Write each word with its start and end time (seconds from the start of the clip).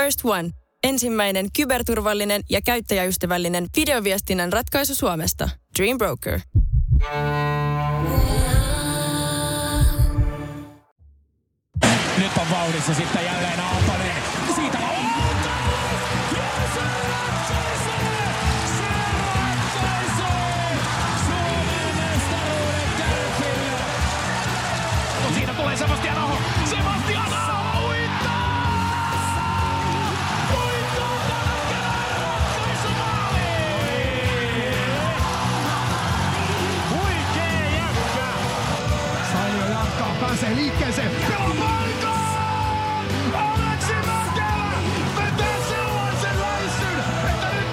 First 0.00 0.20
One. 0.24 0.50
Ensimmäinen 0.84 1.46
kyberturvallinen 1.56 2.42
ja 2.50 2.60
käyttäjäystävällinen 2.62 3.66
videoviestinnän 3.76 4.52
ratkaisu 4.52 4.94
Suomesta. 4.94 5.50
Dream 5.78 5.98
Broker. 5.98 6.40
Nyt 12.18 12.32
on 12.40 12.50
vauhdissa 12.50 12.94
sitten 12.94 13.24
jälleen 13.24 13.60
Aaltonen. 13.60 14.09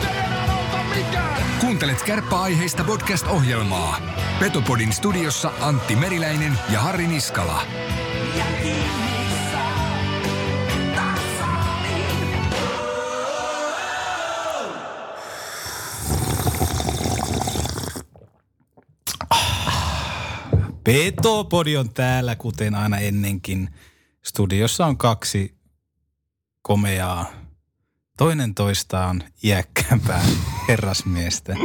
Enää 0.09 0.57
auta 0.57 0.83
mikään. 0.95 1.43
Kuuntelet 1.59 2.01
kärppäaiheista 2.01 2.83
podcast-ohjelmaa. 2.83 3.97
Petopodin 4.39 4.93
studiossa 4.93 5.51
Antti 5.61 5.95
Meriläinen 5.95 6.59
ja 6.69 6.79
Harri 6.79 7.07
Niskala. 7.07 7.61
Petopodi 20.87 21.77
on 21.77 21.93
täällä, 21.93 22.35
kuten 22.35 22.75
aina 22.75 22.97
ennenkin. 22.97 23.69
Studiossa 24.25 24.85
on 24.85 24.97
kaksi 24.97 25.55
komeaa, 26.61 27.31
toinen 28.17 28.55
toistaan 28.55 29.23
iäkkäämpää 29.43 30.25
herrasmiestä. 30.67 31.55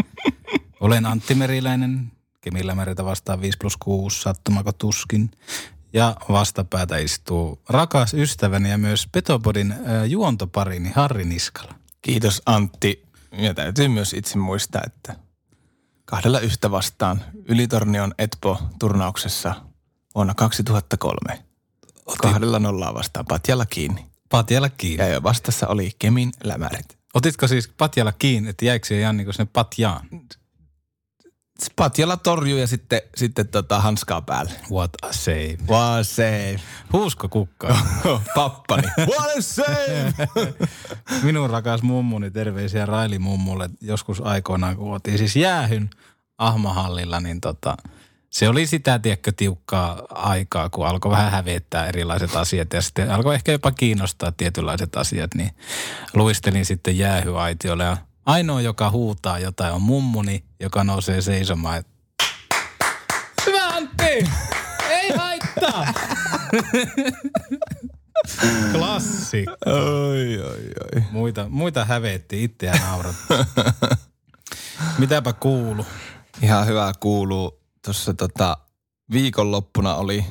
Olen 0.80 1.06
Antti 1.06 1.34
Meriläinen, 1.34 2.12
Kemillä 2.40 2.74
meritä 2.74 3.04
vastaan 3.04 3.40
5 3.40 3.58
plus 3.58 3.76
6, 3.76 4.22
sattumako 4.22 4.72
tuskin. 4.72 5.30
Ja 5.92 6.16
vastapäätä 6.28 6.96
istuu 6.96 7.60
rakas 7.68 8.14
ystäväni 8.14 8.70
ja 8.70 8.78
myös 8.78 9.08
Petopodin 9.12 9.72
äh, 9.72 9.78
juontoparini 10.06 10.90
Harri 10.94 11.24
Niskala. 11.24 11.74
Kiitos 12.00 12.42
Antti. 12.46 13.04
Ja 13.32 13.54
täytyy 13.54 13.88
myös 13.88 14.12
itse 14.12 14.38
muistaa, 14.38 14.82
että 14.86 15.16
kahdella 16.12 16.40
yhtä 16.40 16.70
vastaan 16.70 17.20
Ylitornion 17.48 18.14
Etpo-turnauksessa 18.18 19.54
vuonna 20.14 20.34
2003. 20.34 21.44
Kahdella 22.22 22.58
nollaa 22.58 22.94
vastaan 22.94 23.26
Patjalla 23.26 23.66
kiinni. 23.66 24.06
Patjalla 24.28 24.68
kiinni. 24.68 25.04
Ja 25.04 25.08
jo 25.08 25.22
vastassa 25.22 25.68
oli 25.68 25.90
Kemin 25.98 26.32
lämärit. 26.44 26.98
Otitko 27.14 27.48
siis 27.48 27.68
Patjalla 27.78 28.12
kiinni, 28.12 28.50
että 28.50 28.64
jäikö 28.64 28.86
se 28.86 29.00
ihan 29.00 29.16
niin 29.16 29.24
kuin 29.24 29.34
sinne 29.34 29.50
Patjaan? 29.52 30.08
Patjalla 31.76 32.16
torjuu 32.16 32.58
ja 32.58 32.66
sitten, 32.66 33.02
sitten 33.16 33.48
tota 33.48 33.80
hanskaa 33.80 34.22
päälle. 34.22 34.52
What 34.70 34.90
a 35.02 35.12
save. 35.12 35.58
What 35.68 36.00
a 36.00 36.04
save. 36.04 36.60
Huusko 36.92 37.28
kukka. 37.28 37.76
Pappani. 38.34 38.88
What 38.98 39.38
a 39.38 39.40
save. 39.40 40.12
Minun 41.22 41.50
rakas 41.50 41.82
mummuni, 41.82 42.30
terveisiä 42.30 42.86
Raili 42.86 43.18
mummulle 43.18 43.70
joskus 43.80 44.20
aikoinaan, 44.20 44.76
kun 44.76 44.94
otin 44.94 45.18
siis 45.18 45.36
jäähyn 45.36 45.90
Ahmahallilla, 46.46 47.20
niin 47.20 47.40
tota, 47.40 47.76
se 48.30 48.48
oli 48.48 48.66
sitä, 48.66 48.98
tiedätkö, 48.98 49.32
tiukkaa 49.36 50.02
aikaa, 50.10 50.68
kun 50.70 50.86
alkoi 50.86 51.10
vähän 51.10 51.30
hävettää 51.30 51.86
erilaiset 51.86 52.36
asiat 52.36 52.72
ja 52.72 52.82
sitten 52.82 53.10
alkoi 53.10 53.34
ehkä 53.34 53.52
jopa 53.52 53.72
kiinnostaa 53.72 54.32
tietynlaiset 54.32 54.96
asiat, 54.96 55.34
niin 55.34 55.50
luistelin 56.14 56.64
sitten 56.64 56.98
jäähyaitiolle 56.98 57.84
ja 57.84 57.96
ainoa, 58.26 58.60
joka 58.60 58.90
huutaa 58.90 59.38
jotain, 59.38 59.72
on 59.74 59.82
mummuni, 59.82 60.44
joka 60.60 60.84
nousee 60.84 61.20
seisomaan. 61.20 61.78
et, 61.78 61.86
Hyvä 63.46 63.68
Antti! 63.68 64.28
Ei 64.88 65.10
haittaa! 65.16 65.86
Klassi. 68.72 69.44
oi, 69.66 70.38
oi, 70.38 70.70
oi. 70.94 71.02
Muita, 71.10 71.46
muita 71.48 71.84
hävetti, 71.84 72.44
itseään 72.44 72.80
nauratti. 72.80 73.22
Mitäpä 74.98 75.32
kuulu? 75.32 75.86
Ihan 76.42 76.66
hyvä 76.66 76.92
kuuluu. 77.00 77.60
Tuossa 77.84 78.14
tota, 78.14 78.56
viikonloppuna 79.12 79.94
oli 79.94 80.24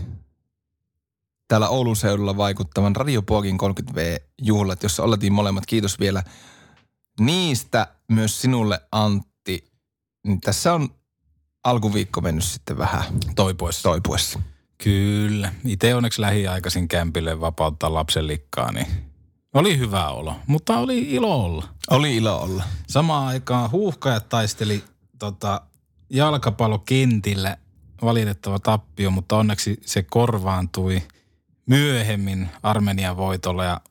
täällä 1.47 1.69
Oulun 1.69 1.95
seudulla 1.95 2.37
vaikuttavan 2.37 2.95
Radio 2.95 3.21
Puokin 3.21 3.57
30V-juhlat, 3.61 4.83
jossa 4.83 5.03
oltiin 5.03 5.33
molemmat. 5.33 5.65
Kiitos 5.65 5.99
vielä 5.99 6.23
niistä 7.19 7.87
myös 8.11 8.41
sinulle 8.41 8.81
Antti. 8.91 9.71
Niin 10.27 10.41
tässä 10.41 10.73
on 10.73 10.89
alkuviikko 11.63 12.21
mennyt 12.21 12.43
sitten 12.43 12.77
vähän 12.77 13.03
Toipuessa. 13.35 13.83
toipuessa. 13.89 14.39
Kyllä. 14.83 15.53
Itse 15.65 15.95
onneksi 15.95 16.21
lähiaikaisin 16.21 16.87
kämpille 16.87 17.39
vapauttaa 17.39 17.93
lapsen 17.93 18.27
likkaa, 18.27 18.71
niin 18.71 18.87
oli 19.53 19.77
hyvä 19.77 20.09
olo, 20.09 20.35
mutta 20.47 20.77
oli 20.77 20.99
ilo 20.99 21.43
olla. 21.45 21.67
Oli 21.89 22.15
ilo 22.15 22.41
olla. 22.41 22.63
Samaan 22.87 23.27
aikaan 23.27 23.71
huuhkajat 23.71 24.29
taisteli 24.29 24.83
tota, 25.19 25.61
jalkapallokentillä 26.11 27.57
valitettava 28.01 28.59
tappio, 28.59 29.11
mutta 29.11 29.37
onneksi 29.37 29.77
se 29.85 30.03
korvaantui 30.03 31.01
myöhemmin 31.65 32.49
Armenian 32.63 33.17
voitolla 33.17 33.63
ja 33.63 33.81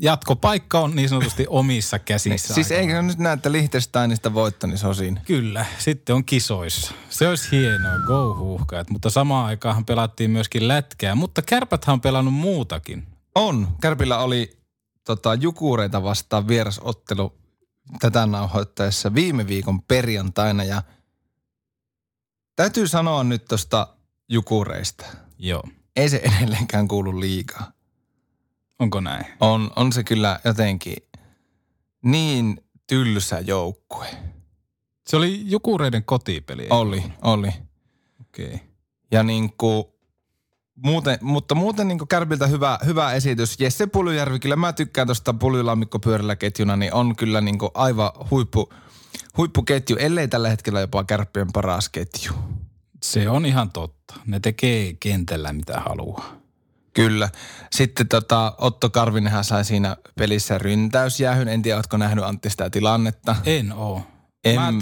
jatkopaikka 0.00 0.80
on 0.80 0.96
niin 0.96 1.08
sanotusti 1.08 1.46
omissa 1.60 1.98
käsissä. 1.98 2.54
Siis 2.54 2.70
eikö 2.70 3.02
nyt 3.02 3.18
näe, 3.18 3.32
että 3.32 3.52
Liechtensteinista 3.52 4.34
voitto, 4.34 4.66
niin 4.66 4.78
se 4.78 4.86
on 4.86 4.94
siinä. 4.94 5.20
Kyllä, 5.26 5.66
sitten 5.78 6.16
on 6.16 6.24
kisoissa. 6.24 6.92
Se 7.10 7.28
olisi 7.28 7.50
hienoa, 7.50 7.98
go 8.06 8.36
huuhkajat, 8.38 8.90
mutta 8.90 9.10
samaan 9.10 9.46
aikaan 9.46 9.84
pelattiin 9.84 10.30
myöskin 10.30 10.68
lätkää, 10.68 11.14
mutta 11.14 11.42
kärpäthän 11.42 11.92
on 11.92 12.00
pelannut 12.00 12.34
muutakin. 12.34 13.06
On. 13.34 13.68
Kärpillä 13.80 14.18
oli 14.18 14.58
tota, 15.04 15.34
jukureita 15.34 16.02
vastaan 16.02 16.48
vierasottelu 16.48 17.32
tätä 18.00 18.26
nauhoittaessa 18.26 19.14
viime 19.14 19.46
viikon 19.46 19.82
perjantaina 19.82 20.64
ja 20.64 20.82
täytyy 22.56 22.88
sanoa 22.88 23.24
nyt 23.24 23.44
tuosta 23.44 23.88
jukureista. 24.28 25.06
Joo. 25.38 25.62
Ei 25.96 26.08
se 26.08 26.16
edelleenkään 26.24 26.88
kuulu 26.88 27.20
liikaa. 27.20 27.72
Onko 28.78 29.00
näin? 29.00 29.26
On, 29.40 29.70
on 29.76 29.92
se 29.92 30.04
kyllä 30.04 30.40
jotenkin 30.44 30.96
niin 32.04 32.64
tylsä 32.86 33.40
joukkue. 33.40 34.06
Se 35.06 35.16
oli 35.16 35.42
Jukureiden 35.44 36.04
kotipeli. 36.04 36.66
Oli, 36.70 37.04
oli. 37.22 37.48
Okei. 38.20 38.46
Okay. 38.46 38.58
Ja 39.10 39.22
niin 39.22 39.52
kuin, 39.58 39.84
muuten, 40.76 41.18
mutta 41.20 41.54
muuten 41.54 41.88
niin 41.88 42.08
Kärpiltä 42.08 42.46
hyvä, 42.46 42.78
hyvä 42.86 43.12
esitys. 43.12 43.60
Jesse 43.60 43.86
Puljujärvi, 43.86 44.38
kyllä 44.38 44.56
mä 44.56 44.72
tykkään 44.72 45.06
tuosta 45.06 45.34
Puljulamikko 45.34 45.98
pyörällä 45.98 46.36
ketjuna, 46.36 46.76
niin 46.76 46.94
on 46.94 47.16
kyllä 47.16 47.40
niin 47.40 47.58
kuin 47.58 47.70
aivan 47.74 48.10
huippu, 48.30 48.72
huippuketju, 49.36 49.96
ellei 49.96 50.28
tällä 50.28 50.48
hetkellä 50.48 50.80
jopa 50.80 51.04
Kärppien 51.04 51.52
paras 51.52 51.88
ketju. 51.88 52.32
Se 53.02 53.28
on 53.28 53.46
ihan 53.46 53.70
totta. 53.72 54.14
Ne 54.26 54.40
tekee 54.40 54.94
kentällä 55.00 55.52
mitä 55.52 55.80
haluaa. 55.80 56.36
Kyllä. 56.94 57.28
Sitten 57.72 58.08
tota, 58.08 58.54
Otto 58.58 58.90
Karvinenhan 58.90 59.44
sai 59.44 59.64
siinä 59.64 59.96
pelissä 60.18 60.58
ryntäysjäähyn. 60.58 61.48
En 61.48 61.62
tiedä, 61.62 61.76
ootko 61.76 61.96
nähnyt 61.96 62.24
Antti 62.24 62.50
sitä 62.50 62.70
tilannetta. 62.70 63.36
En 63.44 63.72
oo. 63.72 64.02
En- 64.44 64.60
Mä 64.60 64.72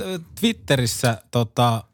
Twitterissä 0.41 1.23
tota, 1.31 1.85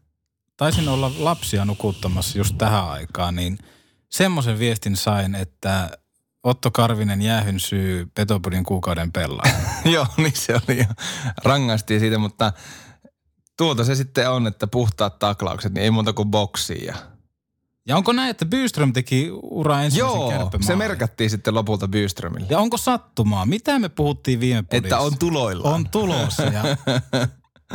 taisin 0.56 0.88
olla 0.88 1.12
lapsia 1.19 1.64
nukuttamassa 1.64 2.38
just 2.38 2.58
tähän 2.58 2.88
aikaan, 2.88 3.37
niin 3.37 3.58
semmoisen 4.11 4.58
viestin 4.58 4.96
sain, 4.96 5.34
että 5.34 5.90
Otto 6.49 6.71
Karvinen 6.71 7.23
jäähyn 7.23 7.61
syy 7.61 8.09
Petopodin 8.15 8.65
kuukauden 8.65 9.12
pelaa. 9.12 9.45
Joo, 9.95 10.06
niin 10.17 10.37
se 10.37 10.55
oli 10.55 10.79
jo. 10.79 10.85
Rangaistiin 11.45 12.00
siitä, 12.00 12.19
mutta 12.19 12.53
tuolta 13.56 13.85
se 13.85 13.95
sitten 13.95 14.31
on, 14.31 14.47
että 14.47 14.67
puhtaat 14.67 15.19
taklaukset, 15.19 15.75
niin 15.75 15.85
ei 15.85 15.91
muuta 15.91 16.12
kuin 16.12 16.29
boksia. 16.29 16.95
Ja 17.89 17.97
onko 17.97 18.12
näin, 18.12 18.31
että 18.31 18.47
Byström 18.47 18.93
teki 18.93 19.31
ura 19.43 19.83
ensimmäisen 19.83 20.21
Joo, 20.21 20.50
se 20.61 20.77
merkattiin 20.77 21.31
sitten 21.31 21.55
lopulta 21.55 21.89
Byströmille. 21.89 22.47
Ja 22.50 22.59
onko 22.59 22.77
sattumaa? 22.77 23.47
Mitä 23.47 23.79
me 23.79 23.89
puhuttiin 23.89 24.41
viime 24.41 24.62
podissa? 24.62 24.87
Että 24.87 24.99
on 24.99 25.19
tuloillaan. 25.19 25.75
On 25.75 25.91
tulossa 25.91 26.43
ja 26.43 26.62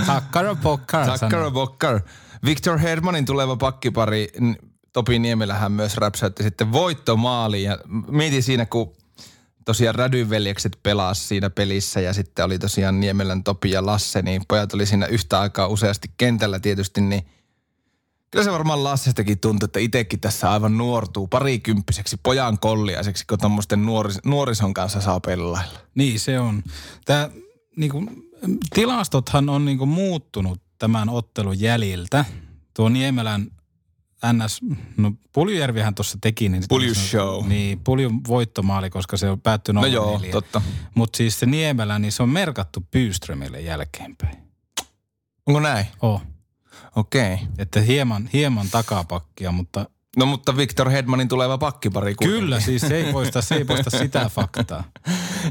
takkara 0.06 0.56
pokkar 0.56 1.20
Takkara. 1.20 1.52
Bokkar. 1.52 2.02
Victor 2.46 2.80
Hedmanin 2.80 3.26
tuleva 3.26 3.56
pakkipari, 3.56 4.28
Topi 4.94 5.20
Niemelähän 5.20 5.72
myös 5.72 5.98
räpsäytti 5.98 6.44
sitten 6.44 6.72
voittomaali. 6.72 7.64
Ja 7.64 7.78
mietin 8.08 8.44
siinä, 8.44 8.66
kun 8.66 8.94
tosiaan 9.66 9.96
Rädyveljekset 9.96 10.78
pelasi 10.84 11.28
siinä 11.28 11.50
pelissä 11.50 12.00
ja 12.00 12.14
sitten 12.14 12.46
oli 12.46 12.60
tosiaan 12.60 13.00
Niemelän 13.00 13.44
Topi 13.44 13.72
ja 13.72 13.86
Lasse, 13.86 14.22
niin 14.22 14.42
pojat 14.48 14.74
oli 14.74 14.86
siinä 14.86 15.06
yhtä 15.06 15.40
aikaa 15.40 15.68
useasti 15.68 16.12
kentällä 16.18 16.60
tietysti, 16.60 17.02
niin 17.02 17.26
Kyllä 18.34 18.46
se 18.46 18.52
varmaan 18.52 18.84
Lassestakin 18.84 19.40
tuntuu, 19.40 19.66
että 19.66 19.80
itsekin 19.80 20.20
tässä 20.20 20.52
aivan 20.52 20.78
nuortuu 20.78 21.28
parikymppiseksi 21.28 22.18
pojan 22.24 22.60
kolliaiseksi, 22.60 23.28
kun 23.28 23.40
tuommoisten 23.40 23.86
nuoris, 23.86 24.20
nuorison 24.26 24.74
kanssa 24.74 25.02
saa 25.02 25.20
pelailla. 25.20 25.62
Niin 25.96 26.20
se 26.20 26.40
on. 26.40 26.64
Tämä, 27.06 27.30
niin 27.76 27.92
kuin, 27.92 28.30
tilastothan 28.74 29.50
on 29.50 29.66
niin 29.66 29.78
kuin, 29.78 29.90
muuttunut 29.90 30.62
tämän 30.78 31.10
ottelun 31.10 31.60
jäljiltä. 31.60 32.26
Tuo 32.74 32.90
Niemelän 32.90 33.48
NS, 34.32 34.60
no 34.98 35.12
Puljujärvihän 35.34 35.96
tuossa 35.96 36.18
teki. 36.22 36.50
Niin 36.50 36.64
Pulju 36.70 36.96
show. 36.96 37.48
Niin, 37.48 37.80
Puljun 37.80 38.22
voittomaali, 38.28 38.90
koska 38.90 39.18
se 39.18 39.30
on 39.30 39.42
päättynyt 39.42 39.82
No 39.82 39.88
joo, 39.88 40.22
totta. 40.32 40.62
Mutta 40.96 41.18
siis 41.18 41.40
se 41.40 41.46
Niemelä, 41.46 42.00
niin 42.00 42.12
se 42.12 42.24
on 42.24 42.30
merkattu 42.30 42.88
Byströmille 42.92 43.62
jälkeenpäin. 43.62 44.38
Onko 45.48 45.60
näin? 45.60 45.86
Oh. 46.02 46.22
Okei. 46.96 47.34
Okay. 47.34 47.48
Että 47.58 47.82
hieman, 47.82 48.30
hieman 48.34 48.68
takapakkia, 48.72 49.52
mutta 49.52 49.86
No 50.18 50.26
mutta 50.26 50.58
Victor 50.58 50.90
Hedmanin 50.90 51.28
tuleva 51.28 51.58
pakkipari 51.58 52.16
kuitenkin. 52.16 52.42
kyllä 52.42 52.60
siis 52.60 52.82
se 52.82 52.98
ei 52.98 53.12
poista, 53.12 53.42
se 53.42 53.56
ei 53.56 53.66
poista 53.66 53.90
sitä 53.90 54.30
faktaa. 54.36 54.84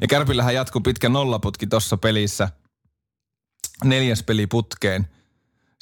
Ja 0.01 0.09
Kärpillähän 0.09 0.55
jatkuu 0.55 0.81
pitkä 0.81 1.09
nollaputki 1.09 1.67
tuossa 1.67 1.97
pelissä. 1.97 2.49
Neljäs 3.85 4.23
peli 4.23 4.47
putkeen 4.47 5.09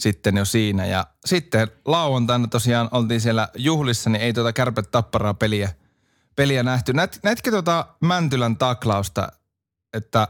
sitten 0.00 0.36
jo 0.36 0.44
siinä. 0.44 0.86
Ja 0.86 1.06
sitten 1.24 1.68
lauantaina 1.84 2.48
tosiaan 2.48 2.88
oltiin 2.92 3.20
siellä 3.20 3.48
juhlissa, 3.56 4.10
niin 4.10 4.22
ei 4.22 4.32
tuota 4.32 4.52
kärpät 4.52 4.90
tapparaa 4.90 5.34
peliä, 5.34 5.72
peliä 6.36 6.62
nähty. 6.62 6.92
Näet, 6.92 7.20
näetkö 7.22 7.50
tuota 7.50 7.86
Mäntylän 8.00 8.56
taklausta, 8.56 9.32
että 9.92 10.28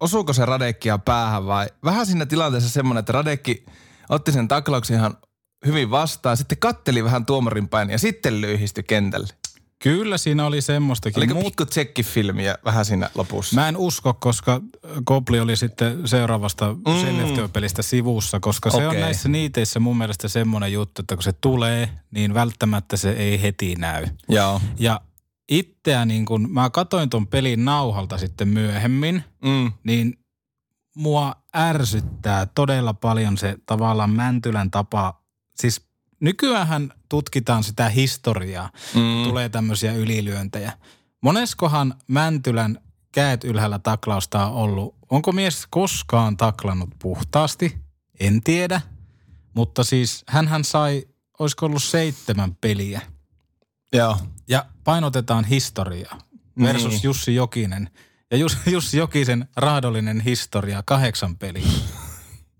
osuuko 0.00 0.32
se 0.32 0.44
Radekkia 0.44 0.98
päähän 0.98 1.46
vai 1.46 1.66
vähän 1.84 2.06
siinä 2.06 2.26
tilanteessa 2.26 2.70
semmoinen, 2.70 3.00
että 3.00 3.12
Radekki 3.12 3.66
otti 4.08 4.32
sen 4.32 4.48
taklauksen 4.48 4.96
ihan 4.96 5.18
hyvin 5.66 5.90
vastaan, 5.90 6.36
sitten 6.36 6.58
katteli 6.58 7.04
vähän 7.04 7.26
tuomarin 7.26 7.68
päin 7.68 7.90
ja 7.90 7.98
sitten 7.98 8.40
lyhistyi 8.40 8.84
kentälle. 8.84 9.28
Kyllä 9.82 10.18
siinä 10.18 10.46
oli 10.46 10.60
semmoistakin. 10.60 11.18
Oliko 11.20 11.34
Mut- 11.34 11.44
pikku 11.44 11.66
tsekkifilmiä 11.66 12.58
vähän 12.64 12.84
siinä 12.84 13.10
lopussa? 13.14 13.54
Mä 13.56 13.68
en 13.68 13.76
usko, 13.76 14.14
koska 14.14 14.60
Kopli 15.04 15.40
oli 15.40 15.56
sitten 15.56 16.08
seuraavasta 16.08 16.72
mm. 16.74 16.92
Skellefteå-pelistä 17.00 17.82
sivussa, 17.82 18.40
koska 18.40 18.70
se 18.70 18.86
on 18.86 19.00
näissä 19.00 19.28
niiteissä 19.28 19.80
mun 19.80 19.98
mielestä 19.98 20.28
semmoinen 20.28 20.72
juttu, 20.72 21.02
että 21.02 21.16
kun 21.16 21.22
se 21.22 21.32
tulee, 21.32 21.90
niin 22.10 22.34
välttämättä 22.34 22.96
se 22.96 23.10
ei 23.10 23.42
heti 23.42 23.74
näy. 23.74 24.06
Joo. 24.28 24.60
Ja 24.78 25.00
itseä 25.48 26.04
niin 26.04 26.26
kun 26.26 26.52
mä 26.52 26.70
katoin 26.70 27.10
ton 27.10 27.26
pelin 27.26 27.64
nauhalta 27.64 28.18
sitten 28.18 28.48
myöhemmin, 28.48 29.24
Mm. 29.44 29.72
niin 29.84 30.18
mua 30.96 31.34
ärsyttää 31.56 32.46
todella 32.54 32.94
paljon 32.94 33.38
se 33.38 33.56
tavallaan 33.66 34.10
Mäntylän 34.10 34.70
tapa. 34.70 35.20
Siis 35.56 35.87
nykyäänhän 36.20 36.92
tutkitaan 37.08 37.64
sitä 37.64 37.88
historiaa, 37.88 38.70
Mm. 38.94 39.24
tulee 39.24 39.48
tämmöisiä 39.48 39.92
ylilyöntejä. 39.92 40.72
Moneskohan 41.20 41.94
Mäntylän 42.08 42.78
käet 43.12 43.44
ylhäällä 43.44 43.78
taklausta 43.78 44.46
on 44.46 44.52
ollut? 44.54 44.94
Onko 45.10 45.32
mies 45.32 45.66
koskaan 45.70 46.36
taklannut 46.36 46.90
puhtaasti? 46.98 47.78
En 48.20 48.42
tiedä. 48.42 48.80
Mutta 49.54 49.84
siis 49.84 50.24
hän 50.28 50.64
sai, 50.64 51.04
olisiko 51.38 51.66
ollut 51.66 51.82
seitsemän 51.82 52.54
peliä. 52.54 53.00
Joo. 53.92 54.16
Ja 54.48 54.66
painotetaan 54.84 55.44
historiaa 55.44 56.18
versus 56.62 56.92
Niin. 56.92 57.00
Jussi 57.04 57.34
Jokinen. 57.34 57.90
Ja 58.30 58.36
Jus, 58.36 58.58
Jussi 58.66 58.98
Jokisen 58.98 59.48
raadollinen 59.56 60.20
historia, 60.20 60.82
kahdeksan 60.86 61.36
peliä. 61.36 61.68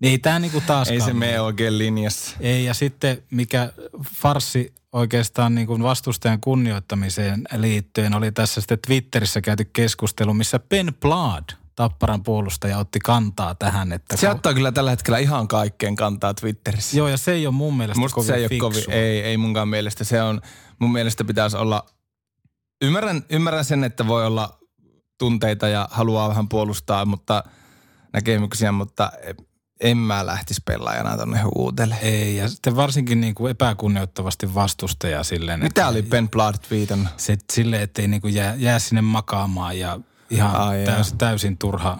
Niin 0.00 0.10
ei 0.10 0.18
tämä 0.18 0.38
niinku 0.38 0.60
taaskaan. 0.66 1.00
Ei 1.00 1.06
se 1.06 1.12
mene. 1.12 1.40
oikein 1.40 1.78
linjassa. 1.78 2.36
Ei, 2.40 2.64
ja 2.64 2.74
sitten 2.74 3.22
mikä 3.30 3.72
farsi 4.14 4.74
oikeastaan 4.92 5.54
niin 5.54 5.66
kuin 5.66 5.82
vastustajan 5.82 6.40
kunnioittamiseen 6.40 7.44
liittyen 7.56 8.14
oli 8.14 8.32
tässä 8.32 8.60
sitten 8.60 8.78
Twitterissä 8.86 9.40
käyty 9.40 9.64
keskustelu, 9.72 10.34
missä 10.34 10.58
Ben 10.58 10.94
Blad, 11.00 11.44
Tapparan 11.74 12.22
puolustaja, 12.22 12.78
otti 12.78 12.98
kantaa 12.98 13.54
tähän. 13.54 13.92
Että 13.92 14.16
Se 14.16 14.30
ottaa 14.30 14.54
kyllä 14.54 14.72
tällä 14.72 14.90
hetkellä 14.90 15.18
ihan 15.18 15.48
kaikkeen 15.48 15.96
kantaa 15.96 16.34
Twitterissä. 16.34 16.96
Joo, 16.96 17.08
ja 17.08 17.16
se 17.16 17.32
ei 17.32 17.46
ole 17.46 17.54
mun 17.54 17.76
mielestä 17.76 18.00
Musta 18.00 18.14
kovin 18.14 18.26
se 18.26 18.34
ei 18.34 18.42
ole 18.42 18.48
fiksua. 18.48 18.70
kovin, 18.70 18.84
ei, 18.90 19.20
ei 19.22 19.36
munkaan 19.36 19.68
mielestä. 19.68 20.04
Se 20.04 20.22
on, 20.22 20.40
mun 20.78 20.92
mielestä 20.92 21.24
pitäisi 21.24 21.56
olla, 21.56 21.86
ymmärrän, 22.82 23.24
ymmärrän 23.30 23.64
sen, 23.64 23.84
että 23.84 24.06
voi 24.06 24.26
olla 24.26 24.58
tunteita 25.18 25.68
ja 25.68 25.88
haluaa 25.90 26.28
vähän 26.28 26.48
puolustaa, 26.48 27.04
mutta 27.04 27.44
näkemyksiä, 28.12 28.72
mutta 28.72 29.12
en 29.80 29.96
mä 29.96 30.26
lähtisi 30.26 30.62
pelaajana 30.64 31.16
tonne 31.16 31.40
huutele. 31.54 31.96
Ei, 32.02 32.36
ja 32.36 32.48
sitten 32.48 32.76
varsinkin 32.76 33.20
niin 33.20 33.34
kuin 33.34 33.50
epäkunnioittavasti 33.50 34.54
vastustajaa 34.54 35.24
silleen. 35.24 35.60
Mitä 35.60 35.66
että- 35.68 35.88
oli 35.88 36.02
Ben 36.02 36.28
Blood 36.28 36.54
viitannut? 36.70 37.08
Se 37.16 37.36
silleen, 37.52 37.82
ettei 37.82 38.08
niin 38.08 38.20
kuin 38.20 38.34
jää, 38.34 38.54
jää 38.54 38.78
sinne 38.78 39.02
makaamaan 39.02 39.78
ja 39.78 40.00
ihan 40.30 40.56
Ai 40.56 40.84
täys, 40.84 41.08
joo. 41.10 41.16
täysin 41.18 41.58
turha, 41.58 41.98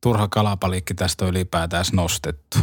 turha 0.00 0.28
kalapalikki 0.28 0.94
tästä 0.94 1.24
on 1.24 1.30
ylipäätään 1.30 1.84
nostettu. 1.92 2.58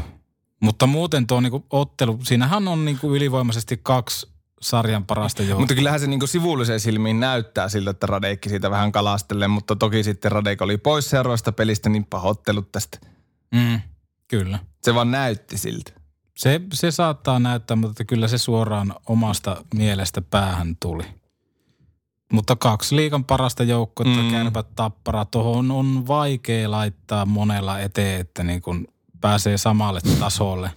Mutta 0.60 0.88
muuten 0.88 1.28
tuo 1.28 1.42
niinku 1.42 1.66
ottelu, 1.70 2.20
siinähän 2.24 2.68
on 2.68 2.86
niinku 2.86 3.16
ylivoimaisesti 3.16 3.80
kaksi 3.84 4.34
sarjan 4.62 5.06
parasta 5.06 5.44
joukkoa. 5.44 5.60
Mutta 5.60 5.76
kyllähän 5.76 6.00
se 6.00 6.08
niinku 6.08 6.28
sivulliseen 6.28 6.80
silmiin 6.80 7.20
näyttää 7.20 7.70
siltä, 7.70 7.90
että 7.92 8.08
Radekki 8.08 8.50
siitä 8.50 8.72
vähän 8.72 8.92
kalastelee, 8.92 9.48
mutta 9.48 9.76
toki 9.76 10.04
sitten 10.04 10.32
Radek 10.32 10.62
oli 10.62 10.78
pois 10.78 11.10
seuraavasta 11.10 11.52
pelistä, 11.52 11.90
niin 11.90 12.06
pahoittelut 12.06 12.72
tästä. 12.72 12.98
Mm, 13.54 13.82
kyllä. 14.38 14.60
Se 14.82 14.96
vaan 14.96 15.12
näytti 15.12 15.58
siltä. 15.58 15.92
Se, 16.38 16.62
se 16.74 16.92
saattaa 16.92 17.40
näyttää, 17.40 17.76
mutta 17.76 18.06
kyllä 18.06 18.28
se 18.28 18.38
suoraan 18.38 18.96
omasta 19.08 19.66
mielestä 19.76 20.22
päähän 20.22 20.76
tuli. 20.80 21.04
Mutta 22.32 22.56
kaksi 22.56 22.96
liikan 22.96 23.26
parasta 23.26 23.64
joukkoa, 23.64 24.06
mm. 24.06 24.32
Kärpät 24.32 24.76
tappara, 24.76 25.26
tuohon 25.26 25.72
on 25.72 26.08
vaikea 26.08 26.72
laittaa 26.72 27.26
monella 27.26 27.80
eteen, 27.80 28.22
että 28.22 28.44
niin 28.44 28.62
kun 28.62 28.88
pääsee 29.22 29.58
samalle 29.58 30.02
tasolle. 30.20 30.72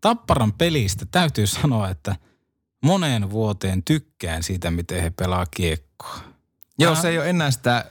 Tapparan 0.00 0.52
pelistä 0.52 1.06
täytyy 1.10 1.46
sanoa, 1.46 1.88
että 1.88 2.16
moneen 2.84 3.30
vuoteen 3.30 3.82
tykkään 3.82 4.42
siitä, 4.42 4.70
miten 4.70 5.02
he 5.02 5.10
pelaa 5.10 5.46
kiekkoa. 5.46 6.18
Joo, 6.78 6.94
se 6.94 7.08
ei 7.08 7.18
ole 7.18 7.30
enää 7.30 7.50
sitä 7.50 7.90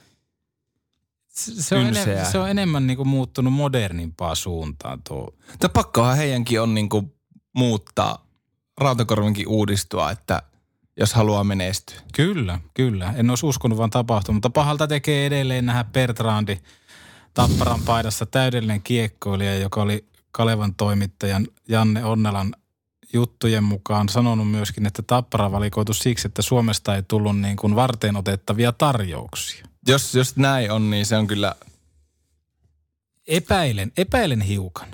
Se 1.39 1.75
on, 1.75 1.85
enemmän, 1.85 2.25
se 2.25 2.39
on 2.39 2.49
enemmän 2.49 2.87
niin 2.87 2.97
kuin 2.97 3.07
muuttunut 3.07 3.53
modernimpaa 3.53 4.35
suuntaan 4.35 5.01
tuo. 5.07 5.33
Mutta 5.51 5.69
pakkohan 5.69 6.17
heidänkin 6.17 6.61
on 6.61 6.73
niinku 6.73 7.15
muuttaa, 7.55 8.25
Rautakorvenkin 8.81 9.47
uudistua, 9.47 10.11
että 10.11 10.41
jos 10.99 11.13
haluaa 11.13 11.43
menestyä. 11.43 11.99
Kyllä, 12.13 12.59
kyllä. 12.73 13.13
En 13.17 13.29
olisi 13.29 13.45
uskonut 13.45 13.77
vaan 13.77 13.89
tapahtua, 13.89 14.33
mutta 14.33 14.49
pahalta 14.49 14.87
tekee 14.87 15.25
edelleen 15.25 15.65
nähdä 15.65 15.83
Bertrandi 15.83 16.57
Tapparan 17.33 17.81
paidassa 17.81 18.25
täydellinen 18.25 18.81
kiekkoilija, 18.81 19.57
joka 19.57 19.81
oli 19.81 20.05
Kalevan 20.31 20.75
toimittajan 20.75 21.47
Janne 21.67 22.03
Onnelan 22.03 22.55
juttujen 23.13 23.63
mukaan 23.63 24.09
sanonut 24.09 24.51
myöskin, 24.51 24.85
että 24.85 25.01
Tappara 25.01 25.51
valikoitu 25.51 25.93
siksi, 25.93 26.27
että 26.27 26.41
Suomesta 26.41 26.95
ei 26.95 27.03
tullut 27.03 27.39
niin 27.39 27.57
kuin 27.57 27.75
varteen 27.75 28.15
otettavia 28.15 28.71
tarjouksia. 28.71 29.65
Jos, 29.89 30.15
jos 30.15 30.35
näin 30.35 30.71
on, 30.71 30.89
niin 30.89 31.05
se 31.05 31.17
on 31.17 31.27
kyllä 31.27 31.55
Epäilen, 33.27 33.91
epäilen 33.97 34.41
hiukan. 34.41 34.87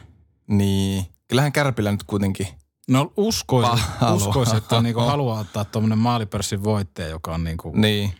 niin. 0.48 1.06
Kyllähän 1.28 1.52
Kärpillä 1.52 1.92
nyt 1.92 2.04
kuitenkin. 2.04 2.48
No 2.88 3.14
uskoisin, 3.18 3.86
uskoisin 4.14 4.58
että 4.58 4.82
niin 4.82 4.94
kuin 4.96 5.06
haluaa 5.12 5.40
ottaa 5.40 5.66
tuommoinen 5.66 5.98
maalipörssin 5.98 6.64
voittaja, 6.64 7.08
joka 7.08 7.34
on 7.34 7.44
niin 7.44 7.58
kuin, 7.58 7.82
Niin. 7.82 8.14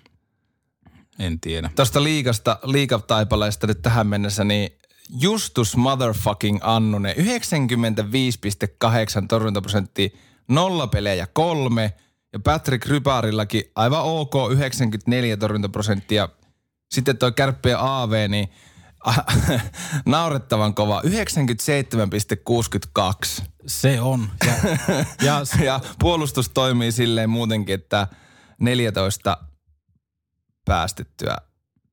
en 1.20 1.40
tiedä. 1.40 1.70
Tuosta 1.76 2.04
liikasta, 2.04 2.60
liikataipaleesta 2.64 3.68
nyt 3.68 3.82
tähän 3.82 4.08
mennessä, 4.08 4.44
niin 4.44 4.70
Justus 5.20 5.76
motherfucking 5.78 6.60
Annunen, 6.62 7.16
95,8 7.16 7.24
torjuntaprosenttia, 9.28 10.10
nolla 10.48 10.88
pelejä 10.88 11.28
kolme. 11.34 11.94
Ja 12.34 12.40
Patrick 12.40 12.86
Ryparillakin 12.86 13.64
aivan 13.76 14.04
ok, 14.04 14.34
94 14.52 15.38
torjuntaprosenttia. 15.38 16.30
Sitten 16.92 17.18
toi 17.18 17.32
kärppien 17.32 17.80
AV, 17.80 18.26
niin 18.30 18.50
naurettavan 20.06 20.76
kova, 20.76 21.02
97,62. 21.02 21.10
Se 23.68 24.02
on. 24.02 24.30
Ja, 24.46 24.54
ja 25.22 25.42
Ja 25.66 25.80
puolustus 26.00 26.50
toimii 26.50 26.92
silleen 26.92 27.30
muutenkin, 27.30 27.76
että 27.76 28.08
14 28.60 29.38
päästettyä 30.66 31.38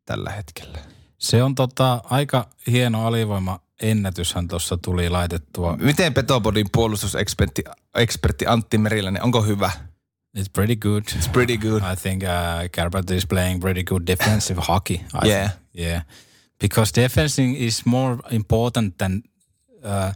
tällä 0.04 0.30
hetkellä. 0.30 0.78
Se 1.18 1.42
on 1.42 1.54
tota, 1.54 2.00
aika 2.04 2.49
hieno 2.66 3.06
alivoima 3.06 3.61
ennätyshän 3.82 4.49
tuossa 4.49 4.76
tuli 4.76 5.11
laitettua. 5.11 5.76
Miten 5.76 6.14
Petopodin 6.14 6.66
puolustusekspertti 6.72 7.64
ekspertti 7.94 8.46
Antti 8.46 8.78
Meriläinen, 8.78 9.22
onko 9.22 9.42
hyvä? 9.42 9.70
It's 10.35 10.49
pretty 10.53 10.77
good. 10.77 11.05
It's 11.17 11.29
pretty 11.33 11.57
good. 11.57 11.83
I 11.93 11.95
think 11.97 12.23
uh, 12.25 12.69
Kärpät 12.73 13.11
is 13.11 13.27
playing 13.27 13.61
pretty 13.61 13.85
good 13.85 14.03
defensive 14.07 14.61
hockey. 14.69 14.95
I 14.95 15.29
Yeah. 15.29 15.49
think. 15.51 15.61
Yeah. 15.89 16.03
Because 16.61 16.93
defending 17.01 17.57
is 17.57 17.87
more 17.87 18.19
important 18.31 18.99
than 18.99 19.23
uh, 19.85 20.12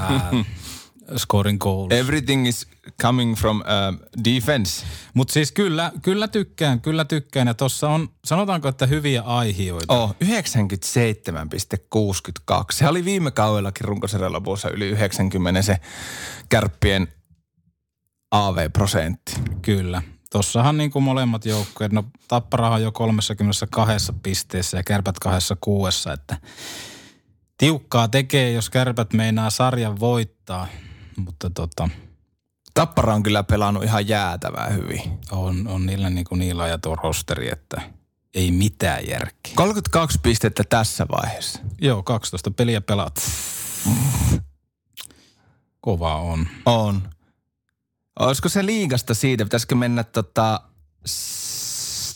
uh, 0.00 0.44
scoring 1.16 1.58
goals. 1.58 1.92
Everything 1.92 2.46
is 2.46 2.66
coming 3.02 3.34
from 3.36 3.56
um, 3.66 3.98
defense. 4.24 4.86
Mutta 5.14 5.32
siis 5.32 5.52
kyllä, 5.52 5.92
kyllä 6.02 6.28
tykkään, 6.28 6.80
kyllä 6.80 7.04
tykkään. 7.04 7.46
Ja 7.46 7.54
tuossa 7.54 7.88
on, 7.90 8.08
sanotaanko, 8.24 8.68
että 8.68 8.86
hyviä 8.86 9.22
aihioita. 9.22 9.94
Oh, 9.94 10.16
97,62. 10.24 10.26
Se 12.72 12.88
oli 12.88 13.04
viime 13.04 13.30
kaudellakin 13.30 13.84
runkosarjan 13.88 14.32
lopussa 14.32 14.70
yli 14.70 14.88
90 14.88 15.62
se 15.62 15.76
kärppien 16.48 17.08
AV-prosentti. 18.30 19.32
Kyllä. 19.62 20.02
Tossahan 20.30 20.76
niin 20.76 20.90
kuin 20.90 21.02
molemmat 21.02 21.44
joukkueet, 21.44 21.92
no 21.92 22.04
Tapparahan 22.28 22.82
jo 22.82 22.92
32 22.92 24.12
pisteessä 24.22 24.76
ja 24.76 24.82
Kärpät 24.82 25.18
26, 25.18 26.10
että 26.10 26.36
tiukkaa 27.58 28.08
tekee, 28.08 28.52
jos 28.52 28.70
Kärpät 28.70 29.12
meinaa 29.12 29.50
sarjan 29.50 30.00
voittaa, 30.00 30.66
mutta 31.16 31.50
tota, 31.50 31.88
Tappara 32.74 33.14
on 33.14 33.22
kyllä 33.22 33.42
pelannut 33.42 33.84
ihan 33.84 34.08
jäätävää 34.08 34.68
hyvin. 34.68 35.18
on, 35.30 35.68
on 35.68 35.86
niillä 35.86 36.10
niin 36.10 36.24
kuin 36.24 36.38
niillä 36.38 36.68
ja 36.68 36.78
tuo 36.78 36.96
rosteri, 36.96 37.52
että 37.52 37.82
ei 38.34 38.50
mitään 38.50 39.08
järkeä. 39.08 39.52
32 39.54 40.18
pistettä 40.22 40.64
tässä 40.68 41.06
vaiheessa. 41.10 41.60
Joo, 41.80 42.02
12 42.02 42.50
peliä 42.50 42.80
pelat. 42.80 43.22
Kova 45.80 46.16
on. 46.16 46.48
On. 46.66 47.02
Olisiko 48.18 48.48
se 48.48 48.66
liigasta 48.66 49.14
siitä? 49.14 49.44
Pitäisikö 49.44 49.74
mennä 49.74 50.04
tota 50.04 50.60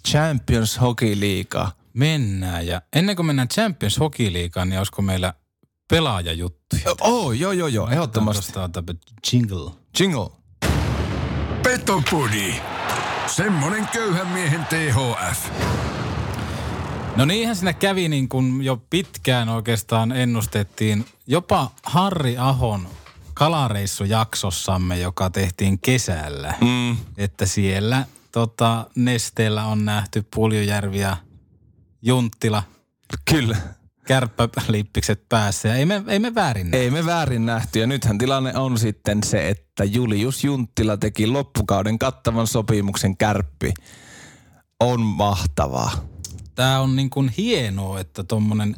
Champions 0.09 0.81
Hockey 0.81 1.21
Liigaa? 1.21 1.73
Mennään 1.95 2.67
ja 2.67 2.83
ennen 2.97 3.17
kuin 3.17 3.27
mennään 3.27 3.49
Champions 3.49 3.99
Hockey 3.99 4.33
Liigaan, 4.33 4.69
niin 4.69 4.79
olisiko 4.79 5.03
meillä 5.03 5.35
pelaajajuttuja? 5.91 6.83
Oh, 7.01 7.33
joo, 7.33 7.53
joo, 7.53 7.69
joo, 7.69 7.89
ehdottomasti. 7.91 8.53
Tuosta 8.53 8.81
ota 8.81 8.95
jingle. 9.33 9.71
Jingle. 10.01 10.31
Petopodi. 11.63 12.55
Semmonen 13.27 13.89
köyhän 13.93 14.29
miehen 14.29 14.67
THF. 14.67 15.49
No 17.17 17.25
niinhän 17.25 17.57
siinä 17.57 17.73
kävi 17.73 18.09
niin 18.09 18.29
kuin 18.29 18.63
jo 18.63 18.83
pitkään 18.91 19.49
oikeastaan 19.49 20.13
ennustettiin. 20.13 21.05
Jopa 21.27 21.71
Harri 21.83 22.39
Ahon 22.39 22.89
kalareissujaksossamme, 23.35 24.99
joka 24.99 25.31
tehtiin 25.31 25.79
kesällä. 25.79 26.55
Mm. 26.61 26.97
Että 27.17 27.47
siellä 27.47 28.07
tota, 28.33 28.87
nesteellä 28.97 29.65
on 29.65 29.85
nähty 29.85 30.27
Puljujärvi 30.35 30.99
ja 30.99 31.17
Junttila, 32.03 32.63
Kyllä. 33.31 33.57
kärppälippikset 34.07 35.29
päässä. 35.29 35.69
Ja 35.69 35.75
ei 35.75 35.87
me, 35.87 36.03
ei 36.07 36.19
me 36.19 36.35
väärin 36.35 36.71
näe. 36.71 36.81
Ei 36.81 36.91
me 36.91 37.07
väärin 37.07 37.47
nähty 37.47 37.79
ja 37.79 37.87
nythän 37.87 38.19
tilanne 38.19 38.57
on 38.57 38.79
sitten 38.79 39.23
se, 39.23 39.49
että 39.49 39.85
Julius 39.85 40.45
Junttila 40.45 40.97
teki 40.97 41.27
loppukauden 41.27 41.99
kattavan 41.99 42.47
sopimuksen 42.47 43.17
kärppi. 43.17 43.75
On 44.81 45.01
mahtavaa. 45.01 45.93
Tämä 46.55 46.81
on 46.81 46.97
niin 46.97 47.11
kuin 47.11 47.29
hienoa, 47.37 48.01
että 48.01 48.25
tuommoinen 48.25 48.77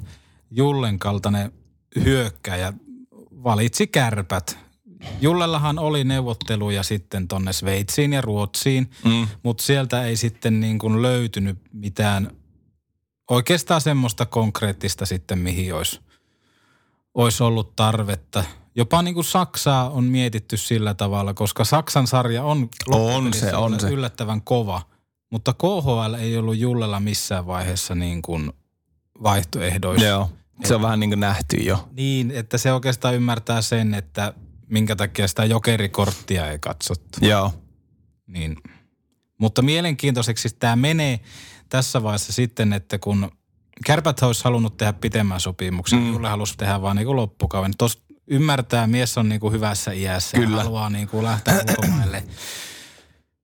Jullen 0.50 0.99
kaltainen 0.99 1.52
hyökkäjä 2.04 2.73
valitsi 3.44 3.86
kärpät. 3.86 4.58
Jullellahan 5.20 5.78
oli 5.78 6.04
neuvotteluja 6.04 6.82
sitten 6.82 7.28
tonne 7.28 7.52
Sveitsiin 7.52 8.12
ja 8.12 8.20
Ruotsiin, 8.20 8.90
mm. 9.04 9.26
mutta 9.42 9.62
sieltä 9.62 10.04
ei 10.04 10.16
sitten 10.16 10.60
niin 10.60 10.78
kuin 10.78 11.02
löytynyt 11.02 11.58
mitään 11.72 12.30
oikeastaan 13.30 13.80
semmoista 13.80 14.26
konkreettista 14.26 15.06
sitten, 15.06 15.38
mihin 15.38 15.74
olisi, 15.74 16.00
olisi 17.14 17.42
ollut 17.42 17.76
tarvetta. 17.76 18.44
Jopa 18.76 19.02
niin 19.02 19.14
kuin 19.14 19.24
Saksaa 19.24 19.90
on 19.90 20.04
mietitty 20.04 20.56
sillä 20.56 20.94
tavalla, 20.94 21.34
koska 21.34 21.64
Saksan 21.64 22.06
sarja 22.06 22.44
on, 22.44 22.68
loppupelissä 22.86 23.58
on 23.58 23.80
se. 23.80 23.88
yllättävän 23.88 24.42
kova. 24.42 24.82
Mutta 25.30 25.52
KHL 25.52 26.14
ei 26.18 26.36
ollut 26.36 26.56
Jullella 26.56 27.00
missään 27.00 27.46
vaiheessa 27.46 27.94
niin 27.94 28.22
kuin 28.22 28.52
vaihtoehdoissa. 29.22 30.06
Joo. 30.06 30.30
Se 30.64 30.75
on 30.75 30.82
vähän 30.82 31.00
niin 31.00 31.11
kuin 31.11 31.20
nähty 31.20 31.56
jo. 31.56 31.88
Niin, 31.92 32.30
että 32.30 32.58
se 32.58 32.73
oikeastaan 32.73 33.14
ymmärtää 33.14 33.62
sen, 33.62 33.94
että 33.94 34.34
minkä 34.66 34.96
takia 34.96 35.28
sitä 35.28 35.44
jokerikorttia 35.44 36.50
ei 36.50 36.58
katsottu. 36.58 37.18
Joo. 37.23 37.52
Niin. 38.26 38.56
Mutta 39.38 39.62
mielenkiintoiseksi 39.62 40.56
tämä 40.58 40.76
menee 40.76 41.20
tässä 41.68 42.02
vaiheessa 42.02 42.32
sitten, 42.32 42.73
että 42.73 42.99
kun 42.99 43.30
Kärpät 43.87 44.23
olisi 44.23 44.44
halunnut 44.44 44.76
tehdä 44.76 44.92
pitemmän 44.92 45.40
sopimuksen, 45.40 45.99
mm. 45.99 46.12
Julle 46.12 46.28
halusi 46.28 46.56
tehdä 46.56 46.82
vaan 46.82 46.96
niin 46.96 47.06
kuin 47.06 47.16
loppukauden. 47.16 47.73
Tuossa 47.78 47.99
ymmärtää, 48.26 48.87
mies 48.87 49.18
on 49.18 49.28
niin 49.28 49.40
kuin 49.40 49.52
hyvässä 49.52 49.92
iässä 49.92 50.37
Kyllä. 50.37 50.56
ja 50.56 50.62
haluaa 50.62 50.90
niin 50.90 51.08
kuin 51.08 51.25
lähteä 51.25 51.54
ulkomaille. 51.54 52.25